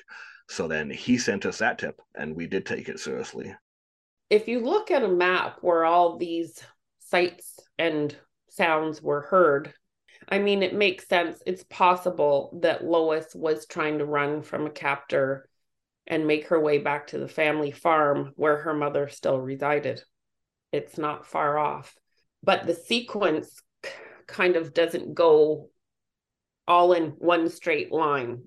So 0.47 0.67
then 0.67 0.91
he 0.91 1.17
sent 1.17 1.47
us 1.47 1.57
that 1.57 1.79
tip, 1.79 1.99
and 2.15 2.35
we 2.35 2.45
did 2.45 2.67
take 2.67 2.87
it 2.87 2.99
seriously. 2.99 3.55
If 4.29 4.47
you 4.47 4.59
look 4.59 4.91
at 4.91 5.03
a 5.03 5.07
map 5.07 5.57
where 5.61 5.85
all 5.85 6.17
these 6.17 6.61
sights 6.99 7.57
and 7.79 8.15
sounds 8.51 9.01
were 9.01 9.21
heard, 9.21 9.73
I 10.27 10.37
mean, 10.37 10.61
it 10.61 10.75
makes 10.75 11.07
sense. 11.07 11.41
It's 11.47 11.63
possible 11.63 12.59
that 12.61 12.83
Lois 12.85 13.33
was 13.33 13.65
trying 13.65 13.97
to 13.97 14.05
run 14.05 14.43
from 14.43 14.67
a 14.67 14.71
captor 14.71 15.48
and 16.09 16.27
make 16.27 16.47
her 16.47 16.59
way 16.59 16.79
back 16.79 17.07
to 17.07 17.19
the 17.19 17.27
family 17.27 17.71
farm 17.71 18.33
where 18.35 18.57
her 18.57 18.73
mother 18.73 19.07
still 19.07 19.39
resided. 19.39 20.01
It's 20.71 20.97
not 20.97 21.27
far 21.27 21.57
off. 21.57 21.95
But 22.43 22.65
the 22.65 22.73
sequence 22.73 23.61
kind 24.27 24.55
of 24.55 24.73
doesn't 24.73 25.13
go 25.13 25.69
all 26.67 26.93
in 26.93 27.09
one 27.17 27.49
straight 27.49 27.91
line 27.91 28.43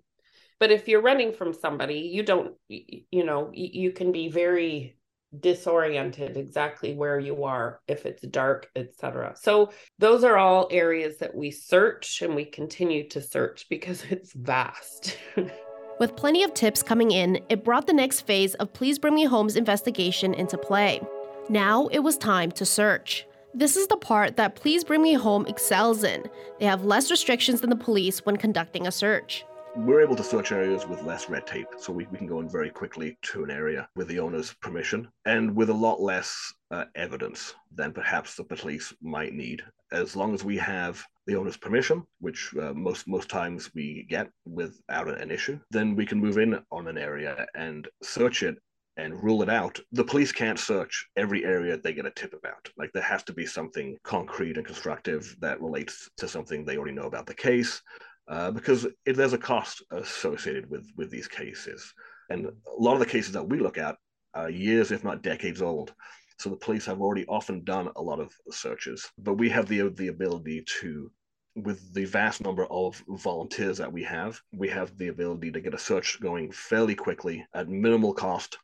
but 0.63 0.71
if 0.71 0.87
you're 0.87 1.03
running 1.03 1.33
from 1.33 1.53
somebody 1.53 2.11
you 2.13 2.23
don't 2.23 2.55
you 2.69 3.25
know 3.25 3.51
you 3.53 3.91
can 3.91 4.13
be 4.13 4.29
very 4.29 4.97
disoriented 5.41 6.37
exactly 6.37 6.95
where 6.95 7.19
you 7.19 7.43
are 7.43 7.81
if 7.89 8.07
it's 8.07 8.23
dark 8.29 8.69
etc 8.77 9.35
so 9.35 9.73
those 9.99 10.23
are 10.23 10.37
all 10.37 10.69
areas 10.71 11.19
that 11.19 11.35
we 11.35 11.51
search 11.51 12.23
and 12.23 12.37
we 12.37 12.45
continue 12.45 13.09
to 13.09 13.21
search 13.21 13.67
because 13.69 14.05
it's 14.11 14.33
vast 14.35 15.19
With 16.01 16.17
plenty 16.17 16.43
of 16.43 16.55
tips 16.55 16.83
coming 16.83 17.11
in, 17.11 17.39
it 17.49 17.65
brought 17.65 17.87
the 17.87 17.93
next 17.93 18.23
phase 18.23 18.55
of 18.55 18.73
Please 18.73 18.99
Bring 18.99 19.15
Me 19.15 19.25
Home's 19.25 19.57
investigation 19.57 20.35
into 20.35 20.57
play. 20.57 21.01
Now 21.49 21.89
it 21.89 22.01
was 22.01 22.17
time 22.17 22.51
to 22.53 22.65
search. 22.65 23.27
This 23.55 23.77
is 23.77 23.87
the 23.89 23.97
part 23.97 24.37
that 24.37 24.57
Please 24.57 24.85
Bring 24.85 25.03
Me 25.03 25.13
Home 25.13 25.47
excels 25.47 26.03
in. 26.03 26.25
They 26.59 26.67
have 26.67 26.85
less 26.85 27.11
restrictions 27.11 27.61
than 27.61 27.71
the 27.71 27.77
police 27.77 28.25
when 28.25 28.37
conducting 28.37 28.87
a 28.87 28.93
search 28.93 29.45
we're 29.75 30.03
able 30.03 30.17
to 30.17 30.25
search 30.25 30.53
areas 30.53 30.87
with 30.87 31.03
less 31.03 31.31
red 31.31 31.47
tape. 31.47 31.69
So 31.79 31.93
we, 31.93 32.07
we 32.07 32.19
can 32.19 32.27
go 32.27 32.41
in 32.41 32.49
very 32.49 32.71
quickly 32.71 33.17
to 33.23 33.45
an 33.45 33.51
area 33.51 33.89
with 33.97 34.09
the 34.09 34.19
owner's 34.19 34.53
permission 34.55 35.09
and 35.25 35.55
with 35.57 35.71
a 35.71 35.75
lot 35.75 36.01
less 36.01 36.53
uh, 36.73 36.87
evidence 36.95 37.55
than 37.75 37.93
perhaps 37.93 38.35
the 38.35 38.45
police 38.45 38.93
might 39.03 39.35
need. 39.35 39.63
As 39.93 40.17
long 40.17 40.33
as 40.35 40.43
we 40.43 40.57
have 40.57 41.05
the 41.27 41.37
owner's 41.37 41.57
permission, 41.57 42.03
which 42.19 42.51
uh, 42.61 42.73
most 42.73 43.07
most 43.07 43.29
times 43.29 43.71
we 43.75 44.07
get 44.09 44.29
without 44.47 45.09
an 45.21 45.31
issue, 45.31 45.61
then 45.71 45.95
we 45.95 46.07
can 46.07 46.19
move 46.19 46.39
in 46.39 46.59
on 46.73 46.89
an 46.89 46.99
area 46.99 47.47
and 47.55 47.87
search 48.03 48.43
it 48.43 48.57
and 48.97 49.23
rule 49.23 49.43
it 49.43 49.49
out, 49.49 49.79
the 49.93 50.05
police 50.05 50.33
can't 50.33 50.59
search 50.59 51.07
every 51.17 51.45
area 51.45 51.77
they 51.77 51.95
get 51.95 52.07
a 52.07 52.11
tip 52.11 52.35
about. 52.35 52.69
Like 52.77 52.91
there 52.93 53.03
has 53.03 53.23
to 53.25 53.33
be 53.33 53.47
something 53.47 53.97
concrete 54.03 54.57
and 54.57 54.67
constructive 54.67 55.37
that 55.41 55.61
relates 55.61 56.11
to 56.19 56.29
something 56.29 56.65
they 56.65 56.77
already 56.77 56.95
know 56.95 57.07
about 57.07 57.27
the 57.27 57.35
case, 57.35 57.81
uh, 58.29 58.51
because 58.51 58.87
if 59.05 59.17
there's 59.17 59.33
a 59.35 59.39
cost 59.39 59.83
associated 59.91 60.71
with 60.71 60.87
with 60.97 61.11
these 61.11 61.29
cases, 61.29 61.93
and 62.31 62.47
a 62.47 62.53
lot 62.79 62.95
of 62.95 63.01
the 63.01 63.15
cases 63.15 63.33
that 63.33 63.49
we 63.49 63.59
look 63.59 63.77
at 63.77 63.97
are 64.35 64.51
years, 64.51 64.91
if 64.91 65.05
not 65.05 65.23
decades 65.23 65.61
old. 65.61 65.93
So 66.39 66.51
the 66.51 66.57
police 66.57 66.87
have 66.87 67.01
already 67.01 67.27
often 67.27 67.65
done 67.65 67.91
a 67.97 68.03
lot 68.03 68.21
of 68.21 68.35
searches, 68.51 69.11
but 69.19 69.35
we 69.35 69.49
have 69.51 69.69
the 69.69 69.89
the 69.91 70.09
ability 70.09 70.65
to 70.81 71.11
with 71.55 71.93
the 71.93 72.05
vast 72.05 72.43
number 72.43 72.67
of 72.67 73.03
volunteers 73.09 73.79
that 73.79 73.93
we 73.93 74.03
have, 74.03 74.41
we 74.53 74.69
have 74.69 74.97
the 74.97 75.09
ability 75.09 75.51
to 75.53 75.61
get 75.61 75.75
a 75.75 75.79
search 75.79 76.21
going 76.21 76.51
fairly 76.51 76.95
quickly 76.95 77.47
at 77.55 77.69
minimal 77.69 78.15
cost. 78.15 78.59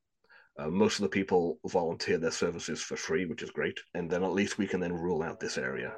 Uh, 0.59 0.69
most 0.69 0.97
of 0.97 1.03
the 1.03 1.09
people 1.09 1.59
volunteer 1.67 2.19
their 2.19 2.31
services 2.31 2.81
for 2.81 2.97
free, 2.97 3.27
which 3.27 3.43
is 3.43 3.51
great. 3.51 3.79
And 3.95 4.11
then 4.11 4.25
at 4.25 4.33
least 4.33 4.59
we 4.59 4.67
can 4.67 4.81
then 4.81 4.93
rule 4.93 5.23
out 5.23 5.39
this 5.39 5.59
area. 5.59 5.93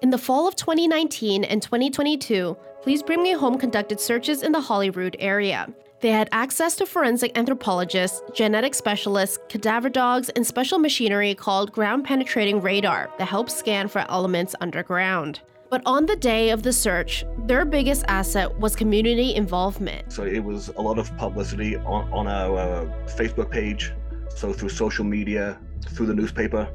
In 0.00 0.10
the 0.10 0.18
fall 0.18 0.46
of 0.46 0.56
2019 0.56 1.44
and 1.44 1.62
2022, 1.62 2.56
Please 2.82 3.02
Bring 3.02 3.22
Me 3.22 3.32
Home 3.32 3.58
conducted 3.58 4.00
searches 4.00 4.42
in 4.42 4.52
the 4.52 4.60
Holyrood 4.60 5.16
area. 5.18 5.66
They 6.04 6.10
had 6.10 6.28
access 6.32 6.76
to 6.76 6.84
forensic 6.84 7.32
anthropologists, 7.34 8.20
genetic 8.34 8.74
specialists, 8.74 9.38
cadaver 9.48 9.88
dogs, 9.88 10.28
and 10.28 10.46
special 10.46 10.78
machinery 10.78 11.34
called 11.34 11.72
ground 11.72 12.04
penetrating 12.04 12.60
radar 12.60 13.10
that 13.16 13.24
helps 13.24 13.56
scan 13.56 13.88
for 13.88 14.04
elements 14.10 14.54
underground. 14.60 15.40
But 15.70 15.80
on 15.86 16.04
the 16.04 16.16
day 16.16 16.50
of 16.50 16.62
the 16.62 16.74
search, 16.74 17.24
their 17.46 17.64
biggest 17.64 18.04
asset 18.06 18.54
was 18.60 18.76
community 18.76 19.34
involvement. 19.34 20.12
So 20.12 20.24
it 20.24 20.44
was 20.44 20.68
a 20.76 20.82
lot 20.82 20.98
of 20.98 21.16
publicity 21.16 21.76
on, 21.76 22.12
on 22.12 22.28
our 22.28 22.58
uh, 22.58 22.84
Facebook 23.06 23.50
page, 23.50 23.94
so 24.28 24.52
through 24.52 24.68
social 24.68 25.06
media, 25.06 25.58
through 25.88 26.04
the 26.04 26.14
newspaper. 26.14 26.68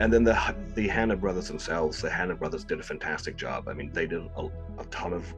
And 0.00 0.12
then 0.12 0.24
the 0.24 0.56
the 0.74 0.88
Hanna 0.88 1.14
brothers 1.14 1.46
themselves, 1.46 2.02
the 2.02 2.10
Hanna 2.10 2.34
brothers 2.34 2.64
did 2.64 2.80
a 2.80 2.82
fantastic 2.82 3.36
job. 3.36 3.68
I 3.68 3.74
mean, 3.74 3.92
they 3.92 4.08
did 4.08 4.28
a, 4.36 4.50
a 4.78 4.84
ton 4.90 5.12
of 5.12 5.32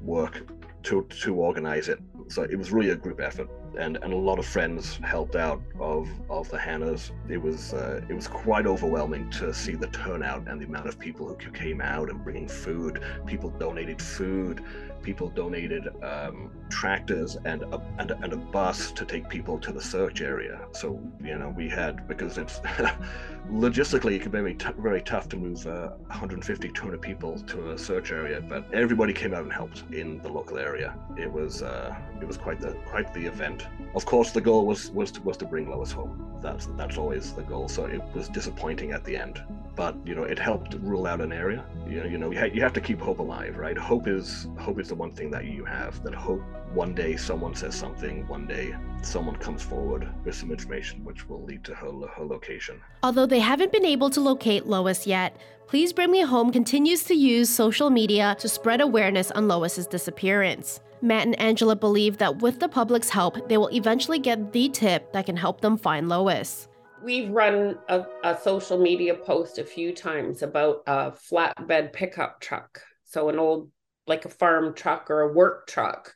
work 0.00 0.42
to 0.84 1.02
to 1.02 1.34
organize 1.34 1.88
it. 1.88 1.98
So 2.28 2.42
it 2.42 2.56
was 2.56 2.72
really 2.72 2.90
a 2.90 2.96
group 2.96 3.20
effort, 3.20 3.48
and, 3.78 3.98
and 4.02 4.12
a 4.12 4.16
lot 4.16 4.38
of 4.38 4.46
friends 4.46 4.98
helped 5.02 5.36
out 5.36 5.60
of 5.78 6.08
of 6.30 6.48
the 6.50 6.58
Hannas. 6.58 7.10
It 7.28 7.40
was 7.40 7.74
uh, 7.74 8.00
it 8.08 8.14
was 8.14 8.28
quite 8.28 8.66
overwhelming 8.66 9.30
to 9.30 9.52
see 9.52 9.74
the 9.74 9.88
turnout 9.88 10.48
and 10.48 10.60
the 10.60 10.66
amount 10.66 10.88
of 10.88 10.98
people 10.98 11.28
who 11.28 11.50
came 11.50 11.80
out 11.80 12.10
and 12.10 12.22
bringing 12.22 12.48
food. 12.48 13.02
People 13.26 13.50
donated 13.50 14.00
food 14.00 14.64
people 15.02 15.28
donated 15.30 15.88
um, 16.02 16.50
tractors 16.68 17.36
and 17.44 17.62
a, 17.62 17.80
and, 17.98 18.10
a, 18.10 18.18
and 18.22 18.32
a 18.32 18.36
bus 18.36 18.92
to 18.92 19.04
take 19.04 19.28
people 19.28 19.58
to 19.58 19.72
the 19.72 19.80
search 19.80 20.20
area. 20.20 20.60
So 20.72 21.00
you 21.22 21.38
know 21.38 21.52
we 21.56 21.68
had 21.68 22.06
because 22.08 22.38
it's 22.38 22.58
logistically 23.50 24.16
it 24.16 24.22
can 24.22 24.30
be 24.30 24.38
very, 24.38 24.54
t- 24.54 24.68
very 24.78 25.02
tough 25.02 25.28
to 25.30 25.36
move 25.36 25.66
uh, 25.66 25.90
150 26.06 26.68
200 26.68 27.00
people 27.00 27.38
to 27.38 27.72
a 27.72 27.78
search 27.78 28.12
area, 28.12 28.40
but 28.40 28.64
everybody 28.72 29.12
came 29.12 29.34
out 29.34 29.42
and 29.42 29.52
helped 29.52 29.84
in 29.92 30.20
the 30.22 30.28
local 30.28 30.58
area. 30.58 30.94
It 31.16 31.30
was 31.30 31.62
uh, 31.62 31.94
it 32.20 32.26
was 32.26 32.36
quite 32.36 32.60
the 32.60 32.72
quite 32.86 33.12
the 33.14 33.26
event. 33.26 33.66
Of 33.94 34.04
course, 34.04 34.32
the 34.32 34.40
goal 34.40 34.66
was 34.66 34.90
was 34.90 35.10
to, 35.12 35.22
was 35.22 35.36
to 35.38 35.44
bring 35.44 35.70
Lois 35.70 35.92
home. 35.92 36.38
That's 36.40 36.66
that's 36.78 36.98
always 36.98 37.32
the 37.32 37.42
goal. 37.42 37.68
So 37.68 37.86
it 37.86 38.02
was 38.14 38.28
disappointing 38.28 38.92
at 38.92 39.04
the 39.04 39.16
end, 39.16 39.42
but 39.74 39.96
you 40.04 40.14
know 40.14 40.24
it 40.24 40.38
helped 40.38 40.74
rule 40.80 41.06
out 41.06 41.20
an 41.20 41.32
area. 41.32 41.64
You 41.86 42.00
know 42.00 42.06
you 42.06 42.18
know 42.18 42.30
you, 42.30 42.38
ha- 42.38 42.52
you 42.52 42.60
have 42.62 42.72
to 42.74 42.80
keep 42.80 43.00
hope 43.00 43.18
alive, 43.18 43.56
right? 43.56 43.76
Hope 43.76 44.06
is 44.06 44.48
hope 44.58 44.78
is 44.78 44.88
the 44.88 44.94
one 44.94 45.12
thing 45.12 45.30
that 45.30 45.44
you 45.44 45.64
have 45.64 46.02
that 46.04 46.14
hope 46.14 46.42
one 46.74 46.94
day 46.94 47.16
someone 47.16 47.54
says 47.54 47.74
something, 47.74 48.26
one 48.28 48.46
day 48.46 48.74
someone 49.02 49.36
comes 49.36 49.62
forward 49.62 50.08
with 50.24 50.34
some 50.34 50.50
information 50.50 51.04
which 51.04 51.28
will 51.28 51.44
lead 51.44 51.64
to 51.64 51.74
her, 51.74 51.90
her 52.16 52.24
location. 52.24 52.80
Although 53.02 53.26
they 53.26 53.40
haven't 53.40 53.72
been 53.72 53.84
able 53.84 54.08
to 54.10 54.20
locate 54.20 54.66
Lois 54.66 55.06
yet, 55.06 55.36
Please 55.66 55.92
Bring 55.92 56.10
Me 56.10 56.22
Home 56.22 56.50
continues 56.50 57.04
to 57.04 57.14
use 57.14 57.48
social 57.48 57.90
media 57.90 58.36
to 58.40 58.48
spread 58.48 58.80
awareness 58.80 59.30
on 59.30 59.48
Lois's 59.48 59.86
disappearance. 59.86 60.80
Matt 61.00 61.26
and 61.26 61.38
Angela 61.40 61.74
believe 61.74 62.18
that 62.18 62.40
with 62.42 62.60
the 62.60 62.68
public's 62.68 63.08
help, 63.10 63.48
they 63.48 63.56
will 63.56 63.70
eventually 63.70 64.18
get 64.18 64.52
the 64.52 64.68
tip 64.68 65.12
that 65.12 65.26
can 65.26 65.36
help 65.36 65.60
them 65.60 65.76
find 65.76 66.08
Lois. 66.08 66.68
We've 67.02 67.30
run 67.30 67.78
a, 67.88 68.04
a 68.22 68.38
social 68.38 68.78
media 68.78 69.14
post 69.14 69.58
a 69.58 69.64
few 69.64 69.92
times 69.92 70.42
about 70.42 70.82
a 70.86 71.10
flatbed 71.12 71.92
pickup 71.92 72.40
truck. 72.40 72.80
So, 73.04 73.28
an 73.28 73.38
old 73.38 73.70
like 74.06 74.24
a 74.24 74.30
farm 74.30 74.74
truck 74.74 75.10
or 75.10 75.20
a 75.22 75.32
work 75.32 75.66
truck 75.66 76.14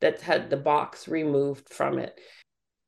that's 0.00 0.22
had 0.22 0.50
the 0.50 0.56
box 0.56 1.08
removed 1.08 1.68
from 1.68 1.98
it. 1.98 2.18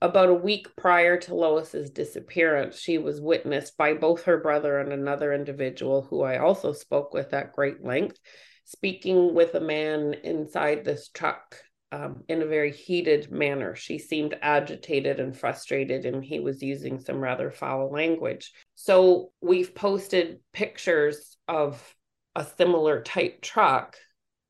About 0.02 0.28
a 0.28 0.35
week 0.35 0.68
prior 0.76 1.16
to 1.20 1.35
Lois's 1.35 1.90
disappearance, 1.90 2.78
she 2.78 2.98
was 2.98 3.20
witnessed 3.20 3.76
by 3.76 3.94
both 3.94 4.24
her 4.24 4.38
brother 4.38 4.78
and 4.78 4.92
another 4.92 5.32
individual 5.32 6.02
who 6.02 6.22
I 6.22 6.38
also 6.38 6.72
spoke 6.72 7.14
with 7.14 7.32
at 7.32 7.52
great 7.52 7.82
length, 7.82 8.18
speaking 8.64 9.35
with 9.35 9.54
a 9.54 9.61
man 9.61 10.14
inside 10.22 10.85
this 10.85 11.09
truck 11.09 11.56
um, 11.92 12.25
in 12.29 12.42
a 12.42 12.46
very 12.46 12.72
heated 12.72 13.31
manner. 13.31 13.75
She 13.75 13.99
seemed 13.99 14.37
agitated 14.42 15.20
and 15.20 15.37
frustrated, 15.37 16.05
and 16.05 16.25
he 16.25 16.40
was 16.40 16.62
using 16.62 16.99
some 16.99 17.20
rather 17.20 17.51
foul 17.51 17.90
language. 17.90 18.53
So 18.75 19.31
we've 19.40 19.75
posted 19.75 20.40
pictures 20.53 21.37
of 21.49 21.94
a 22.35 22.44
similar 22.44 23.03
type 23.03 23.40
truck 23.40 23.96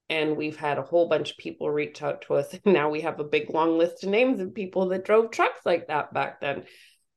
and 0.08 0.36
we've 0.36 0.56
had 0.56 0.78
a 0.78 0.82
whole 0.82 1.08
bunch 1.08 1.32
of 1.32 1.36
people 1.36 1.70
reach 1.70 2.02
out 2.02 2.22
to 2.22 2.34
us 2.34 2.52
and 2.52 2.62
now 2.74 2.90
we 2.90 3.00
have 3.00 3.20
a 3.20 3.24
big 3.24 3.50
long 3.50 3.78
list 3.78 4.02
of 4.02 4.10
names 4.10 4.40
of 4.40 4.54
people 4.54 4.88
that 4.88 5.04
drove 5.04 5.30
trucks 5.30 5.60
like 5.64 5.88
that 5.88 6.12
back 6.12 6.40
then 6.40 6.64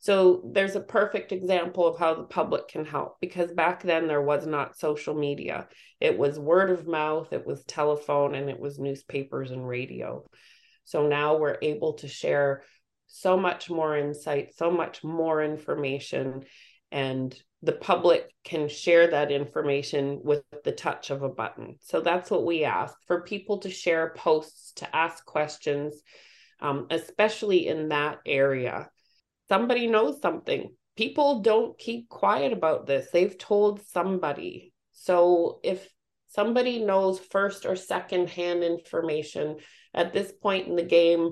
so 0.02 0.42
there's 0.54 0.76
a 0.76 0.82
perfect 0.82 1.32
example 1.32 1.86
of 1.86 2.00
how 2.00 2.14
the 2.14 2.24
public 2.24 2.68
can 2.68 2.86
help 2.86 3.18
because 3.20 3.52
back 3.52 3.84
then 3.84 4.08
there 4.08 4.22
was 4.22 4.46
not 4.46 4.78
social 4.78 5.14
media 5.14 5.68
it 6.00 6.18
was 6.18 6.40
word 6.40 6.70
of 6.70 6.88
mouth 6.88 7.32
it 7.32 7.46
was 7.46 7.64
telephone 7.64 8.36
and 8.36 8.50
it 8.50 8.60
was 8.60 8.80
newspapers 8.80 9.52
and 9.52 9.68
radio 9.68 10.24
so 10.86 11.08
now 11.08 11.38
we're 11.38 11.58
able 11.62 11.94
to 11.94 12.08
share 12.08 12.64
so 13.08 13.38
much 13.38 13.70
more 13.70 13.98
insight 13.98 14.54
so 14.56 14.72
much 14.72 15.04
more 15.04 15.44
information 15.44 16.44
and 16.92 17.40
the 17.62 17.74
public 17.74 18.32
can 18.44 18.70
share 18.70 19.08
that 19.08 19.32
information 19.32 20.22
with 20.24 20.44
the 20.64 20.72
touch 20.72 21.10
of 21.10 21.24
a 21.24 21.30
button. 21.30 21.76
So 21.82 22.00
that's 22.00 22.32
what 22.32 22.46
we 22.46 22.64
ask 22.64 22.96
for 23.06 23.22
people 23.22 23.58
to 23.60 23.70
share 23.70 24.14
posts, 24.16 24.72
to 24.78 24.96
ask 24.96 25.26
questions, 25.26 26.02
um, 26.62 26.88
especially 26.90 27.68
in 27.68 27.90
that 27.90 28.20
area. 28.26 28.90
Somebody 29.50 29.88
knows 29.88 30.22
something. 30.22 30.70
People 30.96 31.42
don't 31.42 31.78
keep 31.78 32.08
quiet 32.08 32.54
about 32.54 32.86
this. 32.86 33.10
They've 33.12 33.38
told 33.38 33.86
somebody. 33.88 34.74
So 34.92 35.60
if 35.64 35.90
somebody 36.28 36.84
knows 36.84 37.20
first 37.20 37.66
or 37.66 37.76
second 37.76 38.30
hand 38.30 38.64
information 38.64 39.58
at 39.94 40.14
this 40.14 40.32
point 40.32 40.68
in 40.68 40.76
the 40.76 40.84
game, 40.84 41.32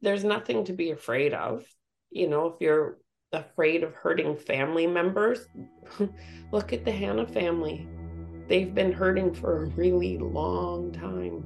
there's 0.00 0.24
nothing 0.24 0.64
to 0.64 0.72
be 0.72 0.90
afraid 0.90 1.34
of. 1.34 1.64
You 2.10 2.28
know, 2.28 2.46
if 2.46 2.54
you're 2.60 2.98
afraid 3.32 3.82
of 3.82 3.94
hurting 3.94 4.36
family 4.36 4.86
members, 4.86 5.46
look 6.52 6.72
at 6.72 6.84
the 6.84 6.92
Hanna 6.92 7.26
family. 7.26 7.86
They've 8.48 8.74
been 8.74 8.92
hurting 8.92 9.34
for 9.34 9.64
a 9.64 9.66
really 9.70 10.18
long 10.18 10.92
time. 10.92 11.44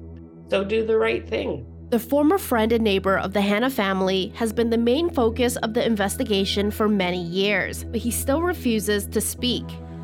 So 0.51 0.62
do 0.62 0.87
the 0.87 0.97
right 0.97 1.29
thing. 1.29 1.76
The 1.88 2.01
former 2.01 2.37
friend 2.37 2.72
and 2.72 2.83
neighbor 2.83 3.16
of 3.16 3.33
the 3.33 3.40
Hanna 3.40 3.70
family 3.70 4.33
has 4.35 4.53
been 4.53 4.70
the 4.70 4.77
main 4.77 5.09
focus 5.09 5.55
of 5.59 5.72
the 5.72 5.87
investigation 5.87 6.72
for 6.72 6.88
many 6.88 7.22
years, 7.22 7.85
but 7.85 8.01
he 8.01 8.11
still 8.11 8.42
refuses 8.42 9.07
to 9.07 9.20
speak. 9.20 9.62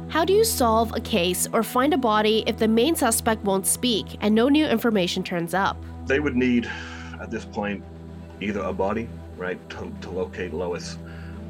How 0.08 0.24
do 0.24 0.32
you 0.32 0.44
solve 0.44 0.94
a 0.94 1.00
case 1.00 1.48
or 1.52 1.64
find 1.64 1.92
a 1.92 1.98
body 1.98 2.44
if 2.46 2.56
the 2.56 2.68
main 2.68 2.94
suspect 2.94 3.42
won't 3.42 3.66
speak 3.66 4.16
and 4.20 4.32
no 4.32 4.48
new 4.48 4.64
information 4.64 5.24
turns 5.24 5.54
up? 5.54 5.76
They 6.06 6.20
would 6.20 6.36
need, 6.36 6.70
at 7.20 7.32
this 7.32 7.44
point, 7.44 7.82
either 8.40 8.60
a 8.60 8.72
body, 8.72 9.08
right, 9.36 9.58
to, 9.70 9.92
to 10.02 10.10
locate 10.10 10.54
Lois, 10.54 10.98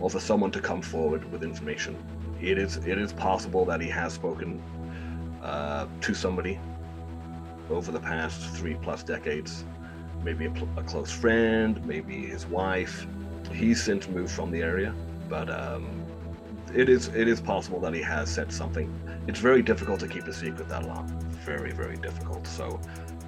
or 0.00 0.08
for 0.08 0.18
someone 0.18 0.50
to 0.52 0.60
come 0.60 0.80
forward 0.80 1.30
with 1.30 1.42
information. 1.42 1.94
It 2.40 2.56
is 2.56 2.78
it 2.78 2.96
is 2.96 3.12
possible 3.12 3.66
that 3.66 3.82
he 3.82 3.88
has 3.90 4.14
spoken 4.14 4.62
uh, 5.42 5.88
to 6.00 6.14
somebody 6.14 6.58
over 7.68 7.92
the 7.92 8.00
past 8.00 8.40
three 8.56 8.76
plus 8.76 9.02
decades, 9.02 9.64
maybe 10.24 10.46
a, 10.46 10.52
a, 10.76 10.82
close 10.82 11.10
friend, 11.10 11.84
maybe 11.86 12.26
his 12.26 12.46
wife. 12.46 13.06
He's 13.52 13.82
since 13.82 14.08
moved 14.08 14.32
from 14.32 14.50
the 14.50 14.62
area, 14.62 14.94
but 15.28 15.50
um, 15.50 16.02
it 16.74 16.88
is 16.88 17.08
it 17.08 17.28
is 17.28 17.40
possible 17.40 17.80
that 17.80 17.94
he 17.94 18.02
has 18.02 18.30
said 18.30 18.52
something. 18.52 18.92
It's 19.26 19.40
very 19.40 19.62
difficult 19.62 20.00
to 20.00 20.08
keep 20.08 20.24
a 20.26 20.32
secret 20.32 20.68
that 20.68 20.86
long. 20.86 21.08
Very 21.44 21.72
very 21.72 21.96
difficult. 21.96 22.46
So 22.46 22.80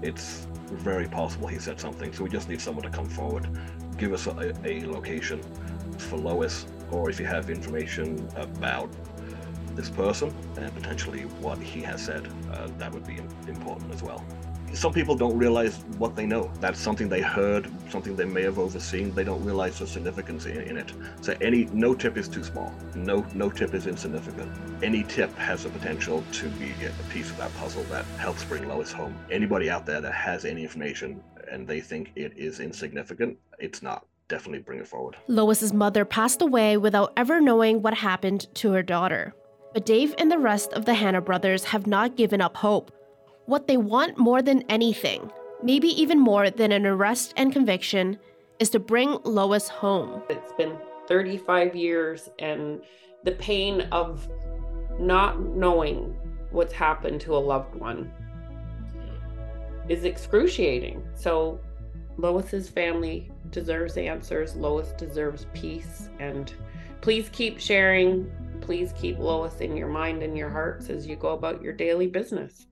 it's 0.02 0.46
very 0.70 1.09
possible 1.09 1.46
he 1.48 1.59
said 1.59 1.80
something. 1.80 2.12
So 2.12 2.24
we 2.24 2.30
just 2.30 2.48
need 2.48 2.61
someone 2.61 2.85
to 2.85 2.90
come 2.90 3.09
forward, 3.09 3.48
give 3.98 4.12
us 4.12 4.26
a, 4.26 4.54
a 4.64 4.85
location 4.87 5.40
for 5.98 6.16
Lois, 6.16 6.66
or 6.90 7.11
if 7.11 7.20
you 7.20 7.26
have 7.26 7.50
information 7.50 8.28
about 8.37 8.88
this 9.74 9.90
person 9.90 10.33
and 10.57 10.72
potentially 10.74 11.22
what 11.40 11.59
he 11.59 11.80
has 11.83 12.04
said, 12.04 12.28
uh, 12.52 12.68
that 12.78 12.92
would 12.92 13.07
be 13.07 13.18
important 13.48 13.92
as 13.92 14.02
well. 14.02 14.24
Some 14.72 14.92
people 14.92 15.14
don't 15.14 15.37
realize 15.37 15.77
what 15.98 16.16
they 16.16 16.27
know. 16.27 16.50
That's 16.61 16.81
something 16.81 17.09
they 17.09 17.20
heard, 17.20 17.70
something 17.90 18.16
they 18.16 18.24
may 18.24 18.42
have 18.42 18.59
overseen. 18.59 19.14
They 19.14 19.24
don't 19.24 19.44
realize 19.44 19.79
the 19.79 19.87
significance 19.87 20.46
in, 20.46 20.61
in, 20.62 20.77
it. 20.77 20.92
So 21.20 21.37
any 21.40 21.66
no 21.66 21.94
tip 21.94 22.16
is 22.16 22.29
too 22.29 22.42
small. 22.42 22.72
No 22.94 23.24
no 23.35 23.50
tip 23.50 23.74
is 23.74 23.87
insignificant. 23.87 24.50
Any 24.83 25.05
tip 25.05 25.35
has 25.37 25.64
the 25.64 25.70
potential 25.70 26.24
to 26.33 26.48
be 26.50 26.72
a 26.85 27.12
piece 27.12 27.31
of 27.31 27.37
that 27.38 27.55
puzzle 27.57 27.85
that 27.85 28.05
helps 28.18 28.44
bring 28.44 28.68
Lois 28.68 28.92
home. 28.92 29.16
Anybody 29.31 29.70
out 29.70 29.87
there 29.87 30.00
that 30.00 30.14
has 30.14 30.44
any 30.44 30.62
information 30.62 31.22
and 31.50 31.66
they 31.66 31.81
think 31.81 32.12
it 32.16 32.33
is 32.37 32.61
insignificant, 32.61 33.38
it's 33.59 33.83
not. 33.83 34.07
Definitely 34.27 34.61
bring 34.61 34.81
it 34.81 34.88
forward. 34.88 35.16
Lois's 35.29 35.74
mother 35.74 36.07
passed 36.07 36.40
away 36.40 36.79
without 36.79 37.12
ever 37.14 37.42
knowing 37.42 37.83
what 37.83 37.92
happened 37.92 38.53
to 38.55 38.72
her 38.72 38.83
daughter. 38.83 39.35
But 39.74 39.85
Dave 39.85 40.14
and 40.16 40.33
the 40.33 40.38
rest 40.38 40.72
of 40.72 40.87
the 40.87 40.94
Hanna 40.94 41.20
brothers 41.20 41.64
have 41.64 41.87
not 41.87 42.16
given 42.16 42.40
up 42.40 42.57
hope. 42.57 42.90
What 43.46 43.66
they 43.66 43.76
want 43.76 44.16
more 44.16 44.40
than 44.40 44.62
anything, 44.70 45.30
maybe 45.62 45.88
even 46.00 46.18
more 46.18 46.48
than 46.48 46.72
an 46.72 46.87
arrest 46.87 47.35
and 47.37 47.52
conviction, 47.52 48.18
is 48.59 48.70
to 48.70 48.78
bring 48.78 49.18
Lois 49.24 49.68
home. 49.68 50.22
It's 50.30 50.52
been 50.54 50.78
35 51.09 51.76
years, 51.76 52.30
and 52.38 52.80
the 53.24 53.33
pain 53.33 53.83
of 53.92 54.26
not 54.98 55.40
knowing 55.40 56.16
what's 56.52 56.72
happened 56.72 57.20
to 57.22 57.37
a 57.37 57.38
loved 57.38 57.74
one 57.74 58.11
is 59.90 60.04
excruciating. 60.04 61.02
So, 61.14 61.61
Lois's 62.16 62.70
family 62.70 63.30
deserves 63.50 63.98
answers. 63.98 64.57
Lois 64.57 64.92
deserves 64.92 65.46
peace. 65.52 66.09
And 66.18 66.50
please 67.02 67.28
keep 67.30 67.61
sharing. 67.61 68.30
Please 68.62 68.94
keep 68.96 69.18
Lois 69.18 69.61
in 69.61 69.76
your 69.76 69.88
mind 69.88 70.22
and 70.22 70.38
your 70.38 70.48
hearts 70.48 70.88
as 70.88 71.07
you 71.07 71.16
go 71.16 71.30
about 71.30 71.61
your 71.61 71.72
daily 71.72 72.07
business. 72.07 72.66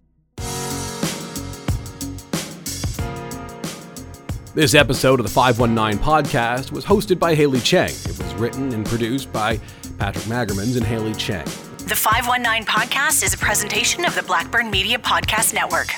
This 4.54 4.74
episode 4.74 5.18
of 5.18 5.24
the 5.24 5.32
519 5.32 5.98
podcast 6.04 6.72
was 6.72 6.84
hosted 6.84 7.18
by 7.18 7.34
Haley 7.34 7.60
Cheng. 7.60 7.88
It 7.88 8.18
was 8.18 8.34
written 8.34 8.74
and 8.74 8.84
produced 8.84 9.32
by 9.32 9.58
Patrick 9.98 10.26
Magermans 10.26 10.76
and 10.76 10.84
Haley 10.84 11.14
Cheng. 11.14 11.46
The 11.86 11.96
519 11.96 12.66
podcast 12.66 13.24
is 13.24 13.32
a 13.32 13.38
presentation 13.38 14.04
of 14.04 14.14
the 14.14 14.22
Blackburn 14.22 14.70
Media 14.70 14.98
Podcast 14.98 15.54
Network. 15.54 15.94